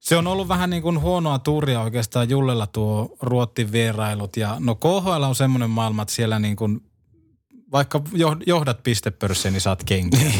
Se 0.00 0.16
on 0.16 0.26
ollut 0.26 0.48
vähän 0.48 0.70
niin 0.70 0.82
kuin 0.82 1.00
huonoa 1.00 1.38
tuuria 1.38 1.80
oikeastaan 1.80 2.30
Jullella 2.30 2.66
tuo 2.66 3.16
Ruottin 3.20 3.72
vierailut. 3.72 4.36
Ja 4.36 4.56
no 4.58 4.74
KHL 4.74 5.22
on 5.22 5.34
semmoinen 5.34 5.70
maailma, 5.70 6.02
että 6.02 6.14
siellä 6.14 6.38
niin 6.38 6.56
kuin 6.56 6.89
vaikka 7.72 8.00
joh- 8.12 8.42
johdat 8.46 8.82
pistepörssiin, 8.82 9.52
niin 9.52 9.60
saat 9.60 9.84
kenkiä. 9.84 10.32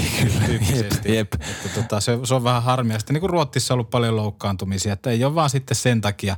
tyyppisesti. 0.46 1.14
jep. 1.14 1.34
Että 1.34 1.68
tota, 1.74 2.00
se, 2.00 2.18
se, 2.24 2.34
on 2.34 2.44
vähän 2.44 2.62
harmia. 2.62 2.98
Sitten 2.98 3.14
niin 3.14 3.20
kuin 3.20 3.30
Ruotsissa 3.30 3.74
on 3.74 3.76
ollut 3.76 3.90
paljon 3.90 4.16
loukkaantumisia, 4.16 4.92
että 4.92 5.10
ei 5.10 5.24
ole 5.24 5.34
vaan 5.34 5.50
sitten 5.50 5.76
sen 5.76 6.00
takia 6.00 6.36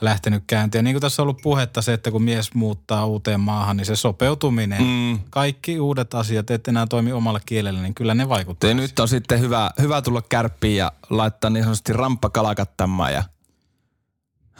lähtenyt 0.00 0.44
käyntiin. 0.46 0.78
Ja 0.78 0.82
niin 0.82 0.94
kuin 0.94 1.00
tässä 1.00 1.22
on 1.22 1.24
ollut 1.24 1.42
puhetta 1.42 1.82
se, 1.82 1.92
että 1.92 2.10
kun 2.10 2.22
mies 2.22 2.54
muuttaa 2.54 3.06
uuteen 3.06 3.40
maahan, 3.40 3.76
niin 3.76 3.86
se 3.86 3.96
sopeutuminen, 3.96 4.82
mm. 4.82 5.18
kaikki 5.30 5.80
uudet 5.80 6.14
asiat, 6.14 6.50
et 6.50 6.68
enää 6.68 6.86
toimi 6.86 7.12
omalla 7.12 7.40
kielellä, 7.46 7.82
niin 7.82 7.94
kyllä 7.94 8.14
ne 8.14 8.28
vaikuttaa. 8.28 8.70
Ja 8.70 8.74
nyt 8.74 8.98
on 8.98 9.08
sitten 9.08 9.40
hyvä, 9.40 9.70
hyvä 9.80 10.02
tulla 10.02 10.22
kärppiin 10.22 10.76
ja 10.76 10.92
laittaa 11.10 11.50
niin 11.50 11.64
sanotusti 11.64 11.92
ramppa 11.92 12.30
kalakattamaan. 12.30 13.12
Ja... 13.12 13.24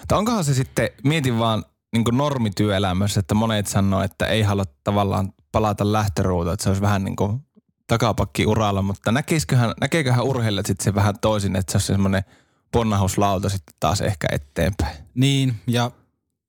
Tai 0.08 0.18
onkohan 0.18 0.44
se 0.44 0.54
sitten, 0.54 0.90
mietin 1.04 1.38
vaan 1.38 1.64
niin 1.92 2.04
normityöelämässä, 2.12 3.20
että 3.20 3.34
monet 3.34 3.66
sanoo, 3.66 4.02
että 4.02 4.26
ei 4.26 4.42
halua 4.42 4.64
tavallaan 4.84 5.32
palata 5.54 5.92
lähtöruutuun, 5.92 6.54
että 6.54 6.64
se 6.64 6.70
olisi 6.70 6.82
vähän 6.82 7.04
niin 7.04 7.16
kuin 7.16 7.40
takapakki 7.87 8.46
uralla, 8.46 8.82
mutta 8.82 9.12
näkisiköhän, 9.12 9.75
näkeeköhän 9.80 10.25
urheilijat 10.25 10.66
sitten 10.66 10.84
se 10.84 10.94
vähän 10.94 11.18
toisin, 11.20 11.56
että 11.56 11.73
se 11.73 11.76
olisi 11.76 11.87
semmoinen 11.87 12.23
ponnahuslauta 12.73 13.49
sitten 13.49 13.75
taas 13.80 14.00
ehkä 14.00 14.26
eteenpäin. 14.32 14.96
Niin, 15.14 15.54
ja 15.66 15.90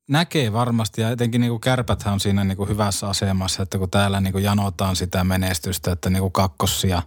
näkee 0.10 0.54
varmasti, 0.54 1.02
ja 1.02 1.10
etenkin 1.10 1.42
niin 1.42 1.52
kuin 1.52 1.62
kärpäthän 1.62 2.14
on 2.14 2.20
siinä 2.20 2.44
niin 2.44 2.58
kuin 2.58 2.70
hyvässä 2.70 3.08
asemassa, 3.08 3.64
että 3.64 3.78
kun 3.78 3.90
täällä 3.90 4.22
niin 4.22 4.32
kuin 4.32 4.44
janotaan 4.44 4.96
sitä 4.96 5.24
menestystä, 5.24 5.92
että 5.92 6.10
niin 6.10 6.22
kuin 6.22 6.32
kakkossia 6.32 7.02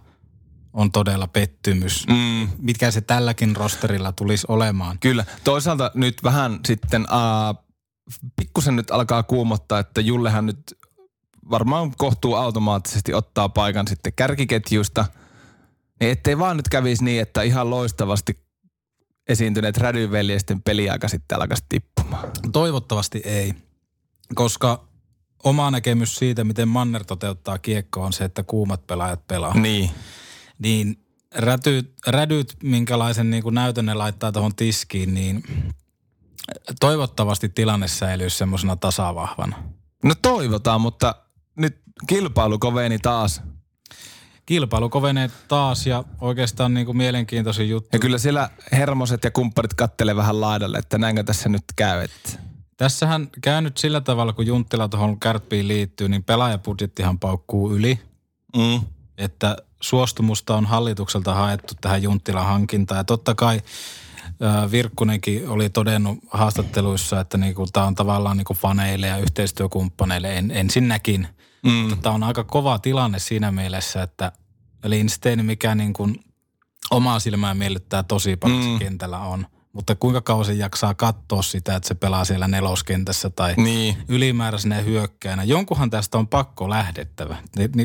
on 0.73 0.91
todella 0.91 1.27
pettymys. 1.27 2.07
Mm. 2.07 2.47
Mitkä 2.57 2.91
se 2.91 3.01
tälläkin 3.01 3.55
rosterilla 3.55 4.11
tulisi 4.11 4.45
olemaan. 4.47 4.99
Kyllä. 4.99 5.25
Toisaalta 5.43 5.91
nyt 5.95 6.23
vähän 6.23 6.59
sitten, 6.65 7.01
uh, 7.01 7.63
pikkusen 8.35 8.75
nyt 8.75 8.91
alkaa 8.91 9.23
kuumottaa, 9.23 9.79
että 9.79 10.01
Jullehan 10.01 10.45
nyt 10.45 10.78
varmaan 11.49 11.93
kohtuu 11.97 12.35
automaattisesti 12.35 13.13
ottaa 13.13 13.49
paikan 13.49 13.87
sitten 13.87 14.13
kärkiketjuista. 14.13 15.05
Niin 15.99 16.11
ettei 16.11 16.39
vaan 16.39 16.57
nyt 16.57 16.69
kävisi 16.69 17.03
niin, 17.03 17.21
että 17.21 17.41
ihan 17.41 17.69
loistavasti 17.69 18.39
esiintyneet 19.29 19.77
rädyveljesten 19.77 20.61
peliaika 20.61 21.07
sitten 21.07 21.41
alkaisi 21.41 21.63
tippumaan. 21.69 22.29
Toivottavasti 22.51 23.21
ei, 23.25 23.53
koska 24.35 24.87
oma 25.43 25.71
näkemys 25.71 26.15
siitä, 26.15 26.43
miten 26.43 26.67
Manner 26.67 27.03
toteuttaa 27.03 27.57
kiekkoa 27.57 28.05
on 28.05 28.13
se, 28.13 28.25
että 28.25 28.43
kuumat 28.43 28.87
pelaajat 28.87 29.27
pelaa. 29.27 29.53
Niin. 29.53 29.91
Niin 30.59 31.05
rädyt, 31.35 31.93
rädyt 32.07 32.55
minkälaisen 32.63 33.29
niin 33.29 33.43
kuin 33.43 33.55
näytön 33.55 33.85
ne 33.85 33.93
laittaa 33.93 34.31
tuohon 34.31 34.55
tiskiin, 34.55 35.13
niin 35.13 35.43
toivottavasti 36.79 37.49
tilanne 37.49 37.87
säilyy 37.87 38.29
semmoisena 38.29 38.75
tasavahvana. 38.75 39.63
No 40.03 40.15
toivotaan, 40.21 40.81
mutta 40.81 41.15
nyt 41.59 41.81
kilpailu 42.07 42.59
koveni 42.59 42.99
taas. 42.99 43.41
Kilpailu 44.45 44.89
kovenee 44.89 45.29
taas 45.47 45.87
ja 45.87 46.03
oikeastaan 46.21 46.73
niin 46.73 46.85
kuin 46.85 46.97
mielenkiintoisin 46.97 47.69
juttu. 47.69 47.89
Ja 47.93 47.99
kyllä 47.99 48.17
siellä 48.17 48.49
hermoset 48.71 49.23
ja 49.23 49.31
kumpparit 49.31 49.73
kattelee 49.73 50.15
vähän 50.15 50.41
laidalle, 50.41 50.77
että 50.77 50.97
näinkö 50.97 51.23
tässä 51.23 51.49
nyt 51.49 51.63
käy. 51.75 52.03
Että. 52.03 52.39
Tässähän 52.77 53.29
käy 53.41 53.61
nyt 53.61 53.77
sillä 53.77 54.01
tavalla, 54.01 54.33
kun 54.33 54.47
Junttila 54.47 54.89
tuohon 54.89 55.19
kärppiin 55.19 55.67
liittyy, 55.67 56.09
niin 56.09 56.23
pelaajapudjettihan 56.23 57.19
paukkuu 57.19 57.71
yli. 57.71 57.99
Mm. 58.57 58.81
Että 59.17 59.57
suostumusta 59.81 60.55
on 60.55 60.65
hallitukselta 60.65 61.33
haettu 61.33 61.73
tähän 61.81 62.03
Junttilan 62.03 62.45
hankintaan. 62.45 62.99
Ja 62.99 63.03
totta 63.03 63.35
kai 63.35 63.61
Virkkunenkin 64.71 65.49
oli 65.49 65.69
todennut 65.69 66.19
haastatteluissa, 66.29 67.19
että 67.19 67.37
niinku, 67.37 67.65
tämä 67.73 67.85
on 67.85 67.95
tavallaan 67.95 68.37
niinku 68.37 68.53
faneille 68.53 69.07
ja 69.07 69.17
yhteistyökumppaneille 69.17 70.37
en, 70.37 70.51
ensinnäkin. 70.51 71.27
Mm. 71.63 72.01
Tämä 72.01 72.15
on 72.15 72.23
aika 72.23 72.43
kova 72.43 72.79
tilanne 72.79 73.19
siinä 73.19 73.51
mielessä, 73.51 74.03
että 74.03 74.31
Lindstein, 74.83 75.45
mikä 75.45 75.75
niin 75.75 75.93
kuin 75.93 76.19
omaa 76.91 77.19
silmää 77.19 77.53
miellyttää 77.53 78.03
tosi 78.03 78.35
paljon, 78.35 78.65
mm. 78.65 78.79
kentällä 78.79 79.19
on. 79.19 79.47
Mutta 79.73 79.95
kuinka 79.95 80.21
kauan 80.21 80.45
se 80.45 80.53
jaksaa 80.53 80.93
katsoa 80.93 81.41
sitä, 81.41 81.75
että 81.75 81.87
se 81.87 81.95
pelaa 81.95 82.25
siellä 82.25 82.47
neloskentässä 82.47 83.29
tai 83.29 83.53
Niin. 83.57 83.97
ylimääräisenä 84.07 84.75
hyökkäänä. 84.75 85.43
Jonkunhan 85.43 85.89
tästä 85.89 86.17
on 86.17 86.27
pakko 86.27 86.69
lähdettävä, 86.69 87.37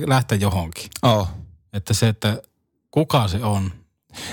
lähteä 0.06 0.38
johonkin. 0.38 0.90
Oh. 1.02 1.28
Että 1.72 1.94
se, 1.94 2.08
että 2.08 2.42
kuka 2.90 3.28
se 3.28 3.44
on. 3.44 3.72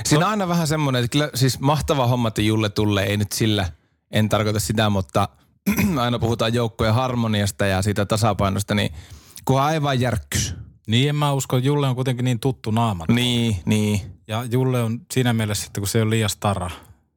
Siinä 0.06 0.26
on 0.26 0.32
aina 0.32 0.48
vähän 0.48 0.68
semmoinen, 0.68 1.04
että 1.04 1.12
kyllä 1.12 1.30
siis 1.36 1.60
mahtava 1.60 2.08
homma, 2.08 2.28
että 2.28 2.42
Julle 2.42 2.70
tulee, 2.70 3.06
ei 3.06 3.18
nyt 3.18 3.32
sillä, 3.32 3.72
en 4.12 4.30
tarkoita 4.30 4.60
sitä, 4.60 4.90
mutta 4.90 5.30
aina 6.02 6.20
puhutaan 6.20 6.54
joukkojen 6.54 6.94
harmoniasta 6.94 7.66
ja 7.66 7.82
siitä 7.82 8.06
tasapainosta, 8.06 8.76
niin 8.76 8.94
kun 9.52 9.62
aivan 9.62 10.00
järkkys. 10.00 10.56
Niin 10.88 11.10
en 11.10 11.16
mä 11.16 11.34
usko, 11.34 11.58
Julle 11.58 11.88
on 11.88 11.96
kuitenkin 11.96 12.24
niin 12.26 12.40
tuttu 12.40 12.72
naama. 12.72 13.06
Niin, 13.10 13.56
niin. 13.66 14.02
Ja 14.28 14.44
Julle 14.52 14.82
on 14.84 15.00
siinä 15.14 15.34
mielessä, 15.34 15.68
että 15.68 15.82
kun 15.82 15.88
se 15.88 16.02
on 16.02 16.10
liian 16.10 16.30
stara, 16.30 16.70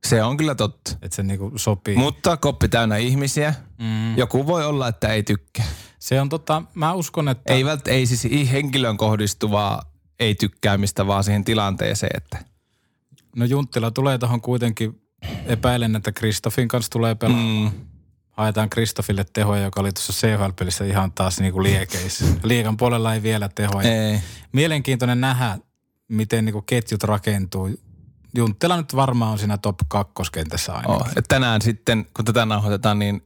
Se 0.07 0.23
on 0.23 0.37
kyllä 0.37 0.55
totta. 0.55 0.91
että 1.03 1.17
se 1.17 1.23
niinku 1.23 1.53
sopii. 1.57 1.97
Mutta 1.97 2.37
koppi 2.37 2.69
täynnä 2.69 2.97
ihmisiä. 2.97 3.55
Mm. 3.79 4.17
Joku 4.17 4.47
voi 4.47 4.65
olla, 4.65 4.89
että 4.89 5.09
ei 5.09 5.23
tykkää. 5.23 5.65
se 5.99 6.21
on 6.21 6.29
tota, 6.29 6.63
mä 6.75 6.93
uskon, 6.93 7.29
että... 7.29 7.55
Ei, 7.55 7.65
vält, 7.65 7.89
ei 7.89 8.07
siis 8.07 8.51
henkilön 8.53 8.97
kohdistuvaa 8.97 9.83
ei 10.21 10.35
tykkäämistä, 10.35 11.07
vaan 11.07 11.25
siihen 11.25 11.45
tilanteeseen, 11.45 12.17
että 12.17 12.39
No 13.37 13.45
Junttila 13.45 13.91
tulee 13.91 14.19
tuohon 14.19 14.41
kuitenkin, 14.41 15.03
epäilen, 15.47 15.97
että 15.97 16.13
Kristofin 16.13 16.69
kanssa 16.69 16.91
tulee 16.91 17.15
pelaamaan. 17.15 17.73
Mm. 17.75 17.94
Haetaan 18.37 18.71
Kristofille 18.71 19.25
tehoja, 19.33 19.63
joka 19.63 19.81
oli 19.81 19.93
tuossa 19.93 20.13
CHL-pelissä 20.13 20.85
ihan 20.85 21.13
taas 21.13 21.41
niinku 21.41 21.63
liekeissä. 21.63 22.25
Liikan 22.43 22.77
puolella 22.77 23.15
ei 23.15 23.23
vielä 23.23 23.49
tehoja. 23.49 23.89
ei. 23.93 24.21
Mielenkiintoinen 24.53 25.21
nähdä, 25.21 25.59
miten 26.09 26.45
niinku 26.45 26.63
ketjut 26.63 27.03
rakentuu. 27.03 27.71
Junttila 28.37 28.77
nyt 28.77 28.97
varmaan 28.97 29.33
on 29.33 29.39
siinä 29.39 29.59
top 29.59 29.77
kakkoskentässä 29.89 30.73
aina. 30.73 30.89
Oh. 30.89 31.09
Tänään 31.29 31.63
sitten, 31.63 32.07
kun 32.17 32.25
tätä 32.25 32.47
nauhoitetaan, 32.47 32.99
niin 32.99 33.23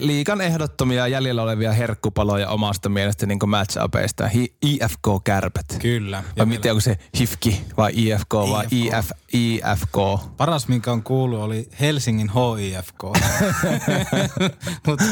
liikan 0.00 0.40
ehdottomia 0.40 1.06
jäljellä 1.06 1.42
olevia 1.42 1.72
herkkupaloja 1.72 2.48
omasta 2.48 2.88
mielestä 2.88 3.26
niin 3.26 3.38
match-upeista. 3.38 4.28
Hi- 4.28 4.56
IFK 4.62 5.06
Kärpät. 5.24 5.66
Kyllä. 5.78 6.24
Vai 6.38 6.46
miten, 6.46 6.72
onko 6.72 6.80
se 6.80 6.98
HIFKI 7.18 7.62
vai 7.76 7.92
IFK 7.94 8.34
vai 8.34 8.66
IFK. 8.70 8.94
IF, 8.98 9.10
IFK? 9.32 9.96
Paras, 10.36 10.68
minkä 10.68 10.92
on 10.92 11.02
kuullut, 11.02 11.40
oli 11.40 11.68
Helsingin 11.80 12.30
HIFK. 12.30 13.04
mutta 14.86 15.04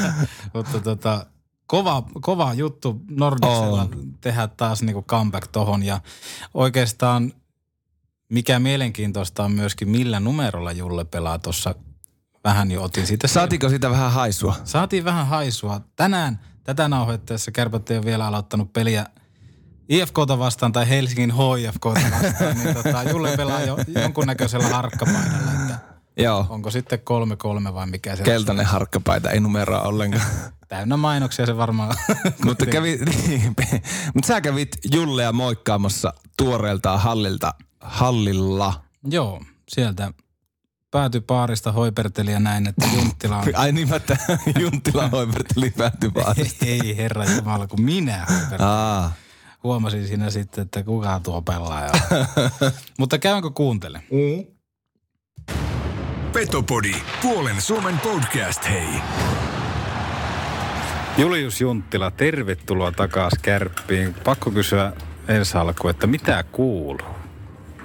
mutta 0.55 0.81
tota, 0.81 1.27
kova, 1.67 2.03
kova 2.21 2.55
juttu 2.55 3.01
Nordicsella 3.11 3.83
On. 3.83 4.15
tehdä 4.21 4.49
taas 4.57 4.83
niinku 4.83 5.03
comeback 5.03 5.47
tohon. 5.53 5.83
Ja 5.83 6.01
oikeastaan 6.55 7.33
mikä 8.29 8.59
mielenkiintoista 8.59 9.45
on 9.45 9.53
myöskin, 9.53 9.89
millä 9.89 10.21
numerolla 10.21 10.73
Julle 10.73 11.05
pelaa 11.05 11.39
tuossa. 11.39 11.75
Vähän 12.47 12.71
jo 12.71 12.83
otin 12.83 13.07
siitä. 13.07 13.29
Saatiko 13.29 13.69
sitä 13.69 13.91
vähän 13.91 14.13
haisua? 14.13 14.55
Saatiin 14.65 15.05
vähän 15.05 15.27
haisua. 15.27 15.81
Tänään 15.97 16.41
tätä 16.65 16.89
nauhoittaessa 16.89 17.51
Kärpät 17.51 17.91
ei 17.91 17.97
ole 17.97 18.05
vielä 18.05 18.27
aloittanut 18.27 18.73
peliä 18.73 19.07
IFKta 19.89 20.39
vastaan 20.39 20.73
tai 20.73 20.89
Helsingin 20.89 21.33
HIFKta 21.33 22.01
vastaan, 22.23 22.57
niin 22.57 22.75
tota, 22.75 23.03
Julle 23.03 23.37
pelaa 23.37 23.61
jo 23.61 23.77
jonkunnäköisellä 24.03 24.69
harkkapainalla, 24.69 25.53
että 25.63 25.79
Joo. 26.17 26.47
onko 26.49 26.71
sitten 26.71 27.01
kolme 27.01 27.37
kolme 27.37 27.75
vai 27.75 27.87
mikä 27.87 28.17
se 28.17 28.23
Keltainen 28.23 28.67
harkkapaita, 28.67 29.31
ei 29.31 29.41
numeroa 29.41 29.81
ollenkaan. 29.81 30.27
on. 30.45 30.53
Täynnä 30.69 30.97
mainoksia 30.97 31.47
se 31.47 31.57
varmaan. 31.57 31.97
mutta, 32.45 32.67
kävi, 32.67 32.99
niin, 33.29 33.57
mutta 34.15 34.27
sä 34.27 34.41
kävit 34.41 34.77
Jullea 34.93 35.33
moikkaamassa 35.33 36.13
tuoreeltaan 36.37 37.01
hallilta, 37.01 37.55
hallilla. 37.81 38.85
Joo, 39.11 39.43
sieltä 39.69 40.13
päätyi 40.97 41.21
paarista 41.21 41.73
hoiperteli 41.73 42.33
ja 42.33 42.41
näin, 42.41 42.67
että 42.67 42.87
Junttila 42.97 43.37
on... 43.37 43.45
Ai 43.55 43.73
niin, 43.73 43.89
mä 43.89 43.97
että 43.97 44.17
Junttila 44.59 45.09
hoiverteli 45.09 45.71
päätyi 45.71 46.11
vaan. 46.15 46.37
Ei 46.67 46.97
herra 46.97 47.25
Jumala, 47.25 47.67
kun 47.67 47.83
minä 47.83 48.27
hoipertelin. 48.31 48.61
Aa. 48.61 49.13
Huomasin 49.63 50.07
siinä 50.07 50.31
sitten, 50.31 50.63
että 50.63 50.83
kuka 50.83 51.21
tuo 51.21 51.43
pelaaja. 51.43 51.93
Mutta 52.99 53.19
käynkö 53.19 53.51
kuuntele? 53.51 54.03
Petopodi, 56.33 56.95
puolen 57.23 57.61
Suomen 57.61 57.99
podcast, 57.99 58.69
hei. 58.69 58.89
Julius 61.19 61.61
Junttila, 61.61 62.11
tervetuloa 62.11 62.93
takaisin 62.93 63.41
Kärppiin. 63.43 64.15
Pakko 64.15 64.51
kysyä 64.51 64.93
ensi 65.29 65.59
alkuun, 65.59 65.91
että 65.91 66.07
mitä 66.07 66.45
kuuluu? 66.53 67.17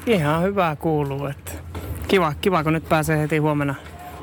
Ihan 0.05 0.43
hyvää 0.43 0.75
kuuluu. 0.75 1.25
Että 1.25 1.51
kiva, 2.07 2.33
kiva, 2.41 2.63
kun 2.63 2.73
nyt 2.73 2.89
pääsee 2.89 3.17
heti 3.17 3.37
huomenna, 3.37 3.75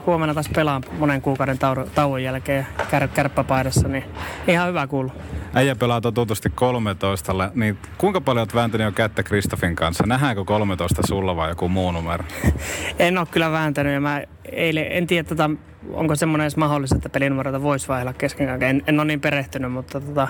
huomenna 0.09 0.35
taas 0.35 0.49
pelaamaan 0.49 0.99
monen 0.99 1.23
kuukauden 1.23 1.59
tauon, 1.59 1.91
tauon 1.95 2.23
jälkeen 2.23 2.67
kär, 2.91 3.09
kärppäpaidassa, 3.09 3.89
niin 3.89 4.05
ihan 4.47 4.69
hyvä 4.69 4.87
kuuluu. 4.87 5.13
Äijä 5.55 5.77
pelaa 5.77 6.01
totutusti 6.01 6.51
13, 6.51 7.51
niin 7.55 7.79
kuinka 7.99 8.21
paljon 8.21 8.41
olet 8.41 8.55
vääntänyt 8.55 8.85
jo 8.85 8.93
kättä 8.93 9.23
Kristofin 9.23 9.77
kanssa? 9.77 10.05
Nähdäänkö 10.07 10.45
13 10.45 11.03
sulla 11.07 11.37
vai 11.37 11.49
joku 11.49 11.69
muu 11.69 11.93
numero? 11.93 12.25
En 12.99 13.19
ole 13.19 13.27
kyllä 13.31 13.53
vääntänyt 13.53 13.93
ja 13.93 14.01
mä 14.01 14.23
eilen, 14.53 14.87
en 14.91 15.07
tiedä, 15.07 15.29
tota, 15.29 15.51
onko 15.93 16.17
semmoinen 16.17 16.45
edes 16.45 16.57
mahdollista, 16.57 16.97
että 16.97 17.09
pelinumeroita 17.09 17.63
voisi 17.63 17.89
vaihdella 17.89 18.13
kesken 18.13 18.47
kaiken. 18.47 18.69
En, 18.69 18.83
en 18.87 19.01
ole 19.01 19.07
niin 19.07 19.21
perehtynyt, 19.21 19.73
mutta 19.73 20.01
tota, 20.01 20.29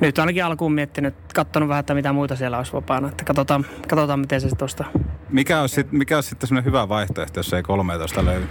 nyt 0.00 0.18
ainakin 0.18 0.44
alkuun 0.44 0.72
miettinyt, 0.72 1.14
katsonut 1.34 1.68
vähän, 1.68 1.80
että 1.80 1.94
mitä 1.94 2.12
muita 2.12 2.36
siellä 2.36 2.56
olisi 2.58 2.72
vapaana. 2.72 3.08
Että 3.08 3.24
katsotaan, 3.24 3.66
katsotaan 3.88 4.20
miten 4.20 4.40
se 4.40 4.56
tuosta 4.56 4.84
Mikä 5.30 5.60
olisi, 5.60 5.74
sit, 5.74 5.92
mikä 5.92 6.16
olisi 6.16 6.28
sitten 6.28 6.48
semmoinen 6.48 6.66
hyvä 6.66 6.88
vaihtoehto, 6.88 7.38
jos 7.38 7.52
ei 7.52 7.62
13 7.62 8.24
löydy? 8.24 8.46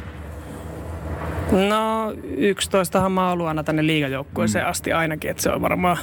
No 1.52 2.14
11 2.38 3.10
mä 3.10 3.24
oon 3.24 3.34
ollut 3.34 3.48
aina 3.48 3.64
tänne 3.64 3.86
liigajoukkueeseen 3.86 4.66
mm. 4.66 4.70
asti 4.70 4.94
ainakin, 4.94 5.32
että 5.32 5.44
se 5.44 5.50
on 5.50 5.62
varmaan 5.62 5.98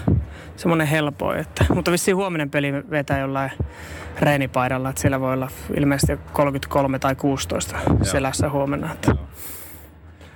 semmoinen 0.56 0.86
helppo. 0.86 1.34
Että, 1.34 1.64
mutta 1.74 1.90
vissiin 1.90 2.16
huominen 2.16 2.50
peli 2.50 2.72
vetää 2.90 3.18
jollain 3.18 3.50
reenipaidalla, 4.20 4.88
että 4.88 5.00
siellä 5.00 5.20
voi 5.20 5.32
olla 5.32 5.48
ilmeisesti 5.76 6.18
33 6.32 6.98
tai 6.98 7.14
16 7.14 7.76
selässä 8.02 8.50
huomenna. 8.50 8.92
Että. 8.92 9.14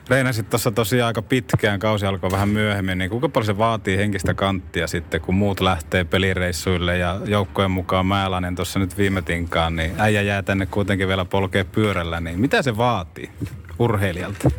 Reinasit 0.08 0.50
tuossa 0.50 0.70
tosiaan 0.70 1.06
aika 1.06 1.22
pitkään, 1.22 1.78
kausi 1.78 2.06
alkoi 2.06 2.30
vähän 2.30 2.48
myöhemmin, 2.48 2.98
niin 2.98 3.10
kuinka 3.10 3.28
paljon 3.28 3.46
se 3.46 3.58
vaatii 3.58 3.96
henkistä 3.96 4.34
kanttia 4.34 4.86
sitten, 4.86 5.20
kun 5.20 5.34
muut 5.34 5.60
lähtee 5.60 6.04
pelireissuille 6.04 6.98
ja 6.98 7.20
joukkojen 7.24 7.70
mukaan 7.70 8.06
Määlänen 8.06 8.54
tuossa 8.54 8.78
nyt 8.78 8.98
viime 8.98 9.22
tinkaan, 9.22 9.76
niin 9.76 9.92
äijä 9.98 10.22
jää 10.22 10.42
tänne 10.42 10.66
kuitenkin 10.66 11.08
vielä 11.08 11.24
polkee 11.24 11.64
pyörällä, 11.64 12.20
niin 12.20 12.40
mitä 12.40 12.62
se 12.62 12.76
vaatii 12.76 13.30
urheilijalta? 13.78 14.50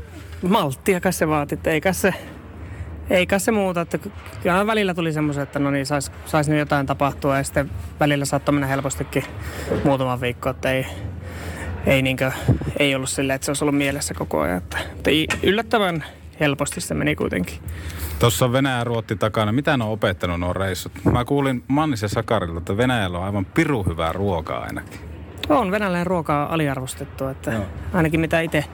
Malttia 0.41 1.01
kai 1.01 1.13
se 1.13 1.27
vaatii, 1.27 1.55
että 1.55 1.69
eikä 1.69 1.93
se, 1.93 2.13
eikä 3.09 3.39
se 3.39 3.51
muuta. 3.51 3.81
Että 3.81 3.97
kyllä 4.43 4.67
välillä 4.67 4.93
tuli 4.93 5.13
semmoisen, 5.13 5.43
että 5.43 5.59
no 5.59 5.71
niin, 5.71 5.85
saisi 5.85 6.11
sais 6.25 6.49
nyt 6.49 6.59
jotain 6.59 6.85
tapahtua 6.85 7.37
ja 7.37 7.43
sitten 7.43 7.71
välillä 7.99 8.25
saattoi 8.25 8.53
mennä 8.53 8.67
helpostikin 8.67 9.23
muutama 9.83 10.21
viikko, 10.21 10.49
että 10.49 10.71
ei, 10.71 10.85
ei, 11.85 12.01
niinkö, 12.01 12.31
ei 12.79 12.95
ollut 12.95 13.09
silleen, 13.09 13.35
että 13.35 13.45
se 13.45 13.51
olisi 13.51 13.63
ollut 13.63 13.77
mielessä 13.77 14.13
koko 14.13 14.39
ajan. 14.39 14.57
Että, 14.57 14.77
että 15.07 15.37
yllättävän 15.43 16.03
helposti 16.39 16.81
se 16.81 16.93
meni 16.93 17.15
kuitenkin. 17.15 17.59
Tuossa 18.19 18.45
on 18.45 18.53
Venäjä 18.53 18.83
ruotti 18.83 19.15
takana. 19.15 19.51
Mitä 19.51 19.77
ne 19.77 19.83
on 19.83 19.89
opettanut 19.89 20.39
nuo 20.39 20.53
reissut? 20.53 20.91
Mä 21.11 21.25
kuulin 21.25 21.63
Mannis 21.67 22.01
ja 22.01 22.07
Sakarilta, 22.07 22.57
että 22.57 22.77
Venäjällä 22.77 23.17
on 23.17 23.23
aivan 23.23 23.45
piru 23.45 23.83
hyvää 23.83 24.13
ruokaa 24.13 24.63
ainakin. 24.63 24.99
On 25.49 25.71
venäläinen 25.71 26.07
ruoka 26.07 26.45
on 26.45 26.51
aliarvostettua, 26.51 27.31
että 27.31 27.51
ainakin 27.93 28.19
mitä 28.19 28.41
itse 28.41 28.65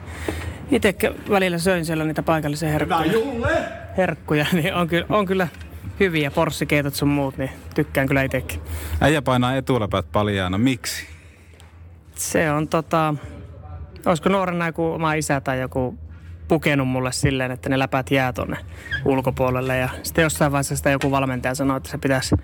itse 0.70 0.94
välillä 1.30 1.58
söin 1.58 1.84
siellä 1.84 2.04
niitä 2.04 2.22
paikallisia 2.22 2.68
herkkuja, 2.68 3.12
herkkuja 3.96 4.46
niin 4.52 4.74
on 4.74 4.88
kyllä, 4.88 5.06
on 5.08 5.26
kyllä 5.26 5.48
hyviä 6.00 6.30
porssikeitot 6.30 6.94
sun 6.94 7.08
muut, 7.08 7.36
niin 7.36 7.50
tykkään 7.74 8.06
kyllä 8.06 8.22
itsekin. 8.22 8.60
Äijä 9.00 9.22
painaa 9.22 9.56
etuläpäät 9.56 10.12
paljaana. 10.12 10.58
Miksi? 10.58 11.06
Se 12.14 12.50
on 12.50 12.68
tota, 12.68 13.14
olisiko 14.06 14.28
nuorena 14.28 14.66
joku 14.66 14.84
oma 14.84 15.14
isä 15.14 15.40
tai 15.40 15.60
joku 15.60 15.98
pukenut 16.48 16.88
mulle 16.88 17.12
silleen, 17.12 17.50
että 17.50 17.68
ne 17.68 17.78
läpät 17.78 18.10
jää 18.10 18.32
tonne 18.32 18.56
ulkopuolelle. 19.04 19.76
Ja 19.76 19.88
sitten 20.02 20.22
jossain 20.22 20.52
vaiheessa 20.52 20.76
sitä 20.76 20.90
joku 20.90 21.10
valmentaja 21.10 21.54
sanoi, 21.54 21.76
että 21.76 21.90
se 21.90 21.98
pitäisi, 21.98 22.36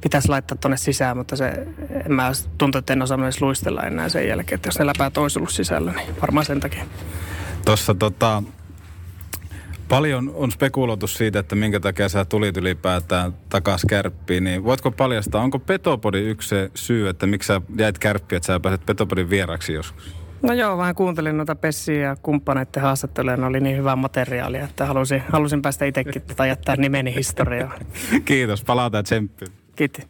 pitäisi 0.00 0.28
laittaa 0.28 0.58
tonne 0.60 0.76
sisään, 0.76 1.16
mutta 1.16 1.36
se, 1.36 1.66
en 2.06 2.12
mä 2.12 2.32
tuntuu, 2.58 2.78
että 2.78 2.92
en 2.92 3.02
osannut 3.02 3.24
edes 3.24 3.42
luistella 3.42 3.82
enää 3.82 4.08
sen 4.08 4.28
jälkeen, 4.28 4.56
että 4.56 4.68
jos 4.68 4.78
ne 4.78 4.86
läpät 4.86 5.18
olisi 5.18 5.38
ollut 5.38 5.50
sisällä, 5.50 5.92
niin 5.92 6.20
varmaan 6.20 6.46
sen 6.46 6.60
takia. 6.60 6.84
Tuossa 7.64 7.94
tota, 7.94 8.42
paljon 9.88 10.32
on 10.34 10.52
spekuloitu 10.52 11.06
siitä, 11.06 11.38
että 11.38 11.54
minkä 11.54 11.80
takia 11.80 12.08
sä 12.08 12.24
tulit 12.24 12.56
ylipäätään 12.56 13.32
takas 13.48 13.82
kärppiin, 13.88 14.44
niin 14.44 14.64
voitko 14.64 14.90
paljastaa, 14.90 15.42
onko 15.42 15.58
Petopodi 15.58 16.18
yksi 16.18 16.48
se 16.48 16.70
syy, 16.74 17.08
että 17.08 17.26
miksi 17.26 17.46
sä 17.46 17.60
jäit 17.78 17.98
kärppiin, 17.98 18.36
että 18.36 18.46
sä 18.46 18.60
pääset 18.60 18.86
Petopodin 18.86 19.30
vieraksi 19.30 19.72
joskus? 19.72 20.14
No 20.42 20.52
joo, 20.52 20.78
vähän 20.78 20.94
kuuntelin 20.94 21.36
noita 21.36 21.54
Pessiä 21.54 22.00
ja 22.00 22.16
kumppaneiden 22.22 22.82
haastatteluja. 22.82 23.36
Ne 23.36 23.46
oli 23.46 23.60
niin 23.60 23.76
hyvää 23.76 23.96
materiaalia, 23.96 24.64
että 24.64 24.86
halusin, 24.86 25.22
halusin 25.28 25.62
päästä 25.62 25.84
itsekin 25.84 26.22
tota 26.22 26.46
jättää 26.46 26.76
nimeni 26.76 27.14
historiaan. 27.14 27.80
Kiitos, 28.24 28.64
palataan 28.64 29.04
tsemppiin. 29.04 29.52
Kiitti. 29.76 30.02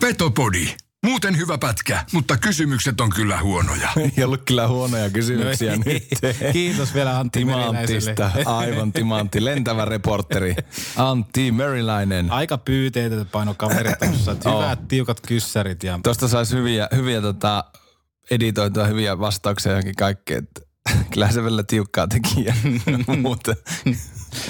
Petopodi, 0.00 0.66
Muuten 1.04 1.36
hyvä 1.36 1.58
pätkä, 1.58 2.04
mutta 2.12 2.36
kysymykset 2.36 3.00
on 3.00 3.10
kyllä 3.10 3.40
huonoja. 3.40 3.88
Ei 4.16 4.24
ollut 4.24 4.42
kyllä 4.44 4.68
huonoja 4.68 5.10
kysymyksiä 5.10 5.76
No 5.76 5.82
nyt. 5.86 6.08
Kiitos 6.52 6.94
vielä 6.94 7.18
Antti. 7.18 7.38
Timanttista, 7.38 8.30
aivan 8.44 8.92
timantti, 8.92 9.44
lentävä 9.44 9.84
reporteri 9.84 10.56
Antti 10.96 11.52
Meriläinen. 11.52 12.30
Aika 12.30 12.58
pyyteitä 12.58 13.24
paino 13.24 13.54
kaveri 13.54 13.92
tuossa. 14.04 14.32
että 14.32 14.50
Oo. 14.50 14.62
Hyvät 14.62 14.88
tiukat 14.88 15.20
kyssärit 15.20 15.82
ja 15.82 16.00
Tuosta 16.02 16.28
saisi 16.28 16.56
hyviä, 16.56 16.88
hyviä 16.96 17.20
tota, 17.20 17.64
editoitua 18.30 18.84
hyviä 18.86 19.18
vastauksia 19.18 19.72
johonkin 19.72 19.96
kaikkeen. 19.96 20.48
Kyllä 21.12 21.30
se 21.32 21.42
vielä 21.42 21.62
tiukkaa 21.62 22.08
tekijä. 22.08 22.54
Mutta 23.22 23.54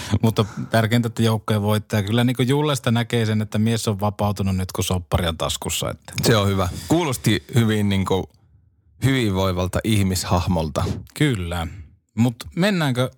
Mutta 0.22 0.44
tärkeintä, 0.70 1.06
että 1.06 1.22
joukkojen 1.22 1.62
voittaa. 1.62 2.02
Kyllä 2.02 2.24
niin 2.24 2.36
kuin 2.36 2.48
Jullesta 2.48 2.90
näkee 2.90 3.26
sen, 3.26 3.42
että 3.42 3.58
mies 3.58 3.88
on 3.88 4.00
vapautunut 4.00 4.56
nyt, 4.56 4.72
kun 4.72 4.84
soppari 4.84 5.28
on 5.28 5.38
taskussa. 5.38 5.90
Että. 5.90 6.12
se 6.22 6.36
on 6.36 6.48
hyvä. 6.48 6.68
Kuulosti 6.88 7.44
hyvin 7.54 7.88
niin 7.88 8.04
kuin, 8.04 8.24
hyvinvoivalta 9.04 9.78
ihmishahmolta. 9.84 10.84
Kyllä. 11.14 11.66
Mutta 12.14 12.48
mennäänkö 12.56 13.10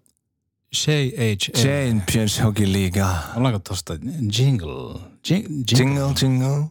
JHL? 0.87 1.61
Champions 1.62 2.42
Hockey 2.42 2.72
League. 2.72 3.03
Ollaanko 3.37 3.59
tuosta 3.59 3.94
jingle? 4.38 5.00
Jing, 5.31 5.46
jing, 5.48 5.79
Jingle, 5.79 6.14
jingle. 6.22 6.64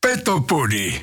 Petopodi. 0.00 1.00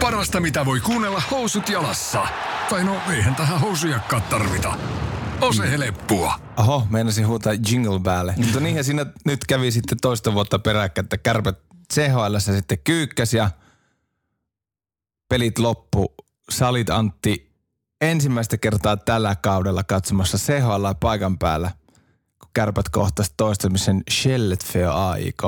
Parasta 0.00 0.40
mitä 0.40 0.66
voi 0.66 0.80
kuunnella 0.80 1.22
housut 1.30 1.68
jalassa. 1.68 2.26
Tai 2.70 2.84
no 2.84 2.96
eihän 3.10 3.34
tähän 3.34 3.60
housujakkaa 3.60 4.20
tarvita. 4.20 4.78
Ose 5.44 5.70
heleppua. 5.70 6.40
Oho, 6.56 6.86
meinasin 6.90 7.26
huutaa 7.26 7.52
jingle 7.70 8.00
päälle. 8.00 8.34
Mutta 8.36 8.60
niinhän 8.60 8.84
siinä 8.84 9.06
nyt 9.24 9.44
kävi 9.48 9.70
sitten 9.70 9.98
toista 10.02 10.34
vuotta 10.34 10.58
peräkkäin, 10.58 11.04
että 11.04 11.18
kärpät 11.18 11.58
CHL 11.94 12.38
sitten 12.38 12.78
kyykkäs 12.84 13.34
ja 13.34 13.50
pelit 15.28 15.58
loppu. 15.58 16.14
Salit 16.50 16.90
Antti 16.90 17.52
ensimmäistä 18.00 18.56
kertaa 18.58 18.96
tällä 18.96 19.36
kaudella 19.36 19.84
katsomassa 19.84 20.38
CHL 20.38 20.86
paikan 21.00 21.38
päällä, 21.38 21.70
kun 22.38 22.50
kärpät 22.54 22.88
kohtasi 22.88 23.34
toistamisen 23.36 24.02
Shelletfeo 24.10 24.92
AIK. 24.92 25.42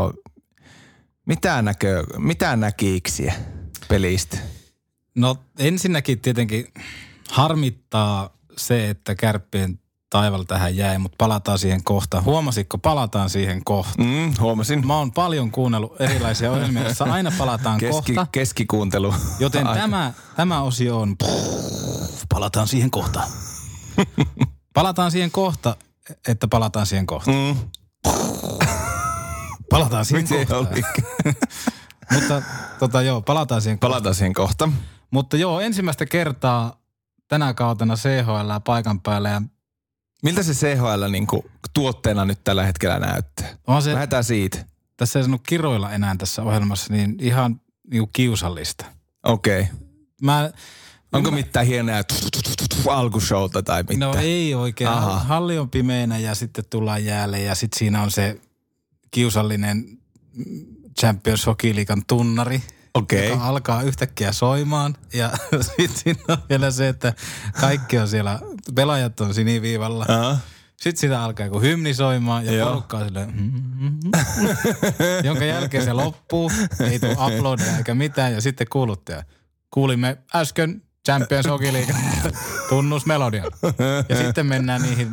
Mitä, 1.27 1.63
näkö, 1.63 2.05
mitä 2.19 2.57
näkiiksiä 2.57 3.35
pelistä? 3.89 4.39
No 5.15 5.37
ensinnäkin 5.59 6.21
tietenkin 6.21 6.73
harmittaa 7.31 8.37
se, 8.57 8.91
että 8.91 9.15
kärppien 9.15 9.81
taival 10.11 10.43
tähän 10.43 10.77
jäi, 10.77 10.99
mutta 10.99 11.17
palataan 11.19 11.59
siihen 11.59 11.85
kohta. 11.85 12.23
Huomasitko, 12.23 12.79
palataan 12.79 13.31
siihen 13.31 13.65
kohta. 13.65 14.03
Mm, 14.03 14.35
huomasin. 14.41 14.87
Mä 14.87 14.97
oon 14.99 15.13
paljon 15.13 15.51
kuunnellut 15.51 16.01
erilaisia 16.01 16.53
ohjelmia, 16.53 16.83
joissa 16.83 17.05
aina 17.05 17.33
palataan 17.39 17.79
Keski, 17.79 18.15
kohta. 18.15 18.27
keskikuuntelu. 18.33 19.15
Joten 19.39 19.67
Aika. 19.67 19.81
tämä, 19.81 20.13
tämä 20.37 20.63
osio 20.63 21.01
on... 21.01 21.17
Palataan 22.29 22.69
siihen 22.69 22.91
kohta. 22.91 23.21
Palataan 24.75 25.11
siihen 25.11 25.31
kohta, 25.31 25.77
että 26.29 26.49
palataan 26.49 26.87
siihen 26.87 27.07
kohta. 27.07 27.31
Mm, 27.31 27.57
Palataan 29.71 30.05
siihen 30.05 30.23
miten 30.31 30.47
kohta. 30.47 30.71
oli? 30.73 30.83
Mutta 32.13 32.43
tota 32.79 33.03
joo, 33.03 33.21
palataan 33.23 33.63
siihen 33.63 33.79
kohta. 33.79 33.93
Palataan 33.93 34.15
siihen 34.15 34.35
kohta. 34.35 34.69
Mutta 35.11 35.37
joo, 35.37 35.61
ensimmäistä 35.61 36.07
kertaa 36.07 36.81
tänä 37.29 37.55
kautena 37.55 37.95
CHL 37.97 38.51
paikan 38.65 39.01
päällä 39.01 39.29
ja 39.29 39.43
Miltä 40.23 40.43
se 40.43 40.53
CHL 40.53 41.05
niin 41.11 41.27
kuin, 41.27 41.43
tuotteena 41.75 42.25
nyt 42.25 42.45
tällä 42.45 42.65
hetkellä 42.65 42.99
näyttää? 42.99 43.57
on 43.67 43.83
se, 43.83 43.93
Lähdetään 43.93 44.25
siitä. 44.25 44.65
tässä 44.97 45.19
ei 45.19 45.23
sanonut 45.23 45.47
kiroilla 45.49 45.93
enää 45.93 46.17
tässä 46.19 46.43
ohjelmassa, 46.43 46.93
niin 46.93 47.17
ihan 47.21 47.61
niinku 47.91 48.11
kiusallista. 48.13 48.85
Okei. 49.25 49.61
Okay. 49.61 49.75
Mä, 50.23 50.51
Onko 51.13 51.31
mitään 51.31 51.67
hienoja 51.67 52.03
alkushowta 52.91 53.63
tai 53.63 53.83
mitään? 53.83 54.01
no 54.01 54.15
ei 54.21 54.55
oikein. 54.55 54.91
Aha. 54.91 55.19
Halli 55.19 55.59
on 55.59 55.71
pimeänä 55.71 56.19
ja 56.19 56.35
sitten 56.35 56.65
tullaan 56.71 57.05
jäälle 57.05 57.41
ja 57.41 57.55
sitten 57.55 57.79
siinä 57.79 58.03
on 58.03 58.11
se 58.11 58.41
kiusallinen 59.11 59.99
Champions 61.01 61.47
Hockey 61.47 61.77
Leaguean 61.77 62.03
tunnari, 62.07 62.63
Okei. 62.97 63.29
joka 63.29 63.45
alkaa 63.47 63.83
yhtäkkiä 63.83 64.33
soimaan. 64.33 64.95
Ja 65.13 65.31
sitten 65.67 65.89
siinä 65.89 66.21
on 66.29 66.39
vielä 66.49 66.71
se, 66.71 66.89
että 66.89 67.15
kaikki 67.61 67.99
on 67.99 68.09
siellä, 68.09 68.39
pelaajat 68.75 69.21
on 69.21 69.35
siniviivalla. 69.35 70.07
Aha. 70.09 70.39
Sitten 70.77 71.01
sitä 71.01 71.23
alkaa 71.25 71.47
joku 71.47 71.61
hymni 71.61 71.95
soimaan 71.95 72.47
ja 72.47 72.53
Joo. 72.53 72.69
porukka 72.69 72.97
on 72.97 73.05
silleen, 73.05 73.33
mm, 73.35 73.63
mm, 73.79 73.91
mm. 73.91 74.11
jonka 75.25 75.45
jälkeen 75.45 75.85
se 75.85 75.93
loppuu, 75.93 76.51
ei 76.81 76.99
tule 76.99 77.13
uploadia 77.13 77.77
eikä 77.77 77.95
mitään 77.95 78.33
ja 78.33 78.41
sitten 78.41 78.67
kuuluttaja. 78.71 79.23
Kuulimme 79.71 80.19
äsken 80.35 80.83
Champions 81.07 81.47
Hockey 81.47 81.73
League 81.73 81.95
tunnusmelodia. 82.69 83.45
Ja 84.09 84.17
sitten 84.17 84.47
mennään 84.47 84.83
niihin 84.83 85.13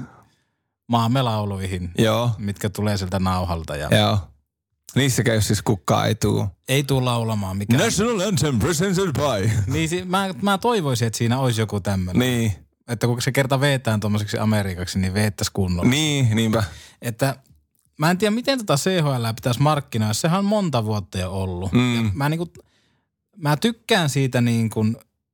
maamme 0.88 1.22
lauluihin, 1.22 1.91
Joo. 1.98 2.32
mitkä 2.38 2.69
tulee 2.69 2.98
sieltä 2.98 3.19
nauhalta 3.19 3.76
ja 3.76 3.98
Joo. 3.98 4.19
Niissä 4.96 5.24
käy 5.24 5.42
siis 5.42 5.62
kukaan 5.62 6.08
ei 6.08 6.16
tuu. 6.16 6.48
ei 6.68 6.84
tule 6.84 7.04
laulamaan 7.04 7.58
mikään. 7.58 7.84
National 7.84 8.20
Anthem 8.20 8.60
presented 8.60 9.06
by. 9.14 9.52
Niin, 9.68 9.90
si- 9.90 10.06
mä, 10.06 10.34
mä 10.42 10.58
toivoisin, 10.58 11.06
että 11.08 11.18
siinä 11.18 11.40
olisi 11.40 11.62
joku 11.62 11.80
tämmöinen. 11.80 12.20
Niin. 12.20 12.52
Että 12.88 13.08
kun 13.08 13.22
se 13.22 13.32
kerta 13.32 13.60
veetään 13.60 14.00
tuommoiseksi 14.00 14.38
Amerikaksi, 14.38 15.00
niin 15.00 15.14
veettäisi 15.14 15.52
kunnolla. 15.54 15.90
Niin, 15.90 16.36
niinpä. 16.36 16.64
että 17.02 17.36
mä 18.00 18.12
en 18.12 18.18
tiedä, 18.18 18.36
miten 18.36 18.58
tota 18.58 18.76
CHL 18.78 19.26
pitäisi 19.36 19.62
markkinoida. 19.62 20.14
Sehän 20.14 20.40
on 20.40 20.46
monta 20.46 20.86
vuotta 20.86 21.18
jo 21.18 21.32
ollut. 21.32 21.72
Mm. 21.72 21.96
Ja 21.96 22.12
mä, 22.14 22.30
niinku, 22.30 22.48
mä 23.38 23.58
tykkään 23.58 24.10
siitä, 24.10 24.42
niinku, 24.42 24.86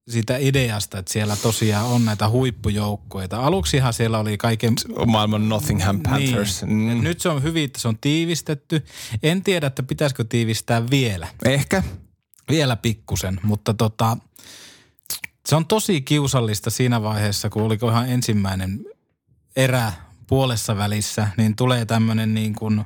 siitä 0.09 0.37
ideasta, 0.37 0.99
että 0.99 1.13
siellä 1.13 1.35
tosiaan 1.35 1.85
on 1.85 2.05
näitä 2.05 2.29
huippujoukkoita. 2.29 3.39
Aluksihan 3.39 3.93
siellä 3.93 4.19
oli 4.19 4.37
kaiken... 4.37 4.73
Maailman 5.07 5.49
Nottingham 5.49 5.99
Panthers. 5.99 6.63
Niin. 6.63 6.97
Mm. 6.97 7.03
Nyt 7.03 7.21
se 7.21 7.29
on 7.29 7.43
hyvin, 7.43 7.63
että 7.63 7.79
se 7.79 7.87
on 7.87 7.97
tiivistetty. 7.97 8.85
En 9.23 9.43
tiedä, 9.43 9.67
että 9.67 9.83
pitäisikö 9.83 10.23
tiivistää 10.23 10.89
vielä. 10.89 11.27
Ehkä. 11.45 11.83
Vielä 12.49 12.75
pikkusen, 12.75 13.39
mutta 13.43 13.73
tota, 13.73 14.17
se 15.45 15.55
on 15.55 15.65
tosi 15.65 16.01
kiusallista 16.01 16.69
siinä 16.69 17.01
vaiheessa, 17.01 17.49
kun 17.49 17.63
oliko 17.63 17.89
ihan 17.89 18.09
ensimmäinen 18.09 18.85
erä 19.55 19.93
puolessa 20.27 20.77
välissä, 20.77 21.27
niin 21.37 21.55
tulee 21.55 21.85
tämmöinen 21.85 22.33
niin 22.33 22.55
kuin 22.55 22.83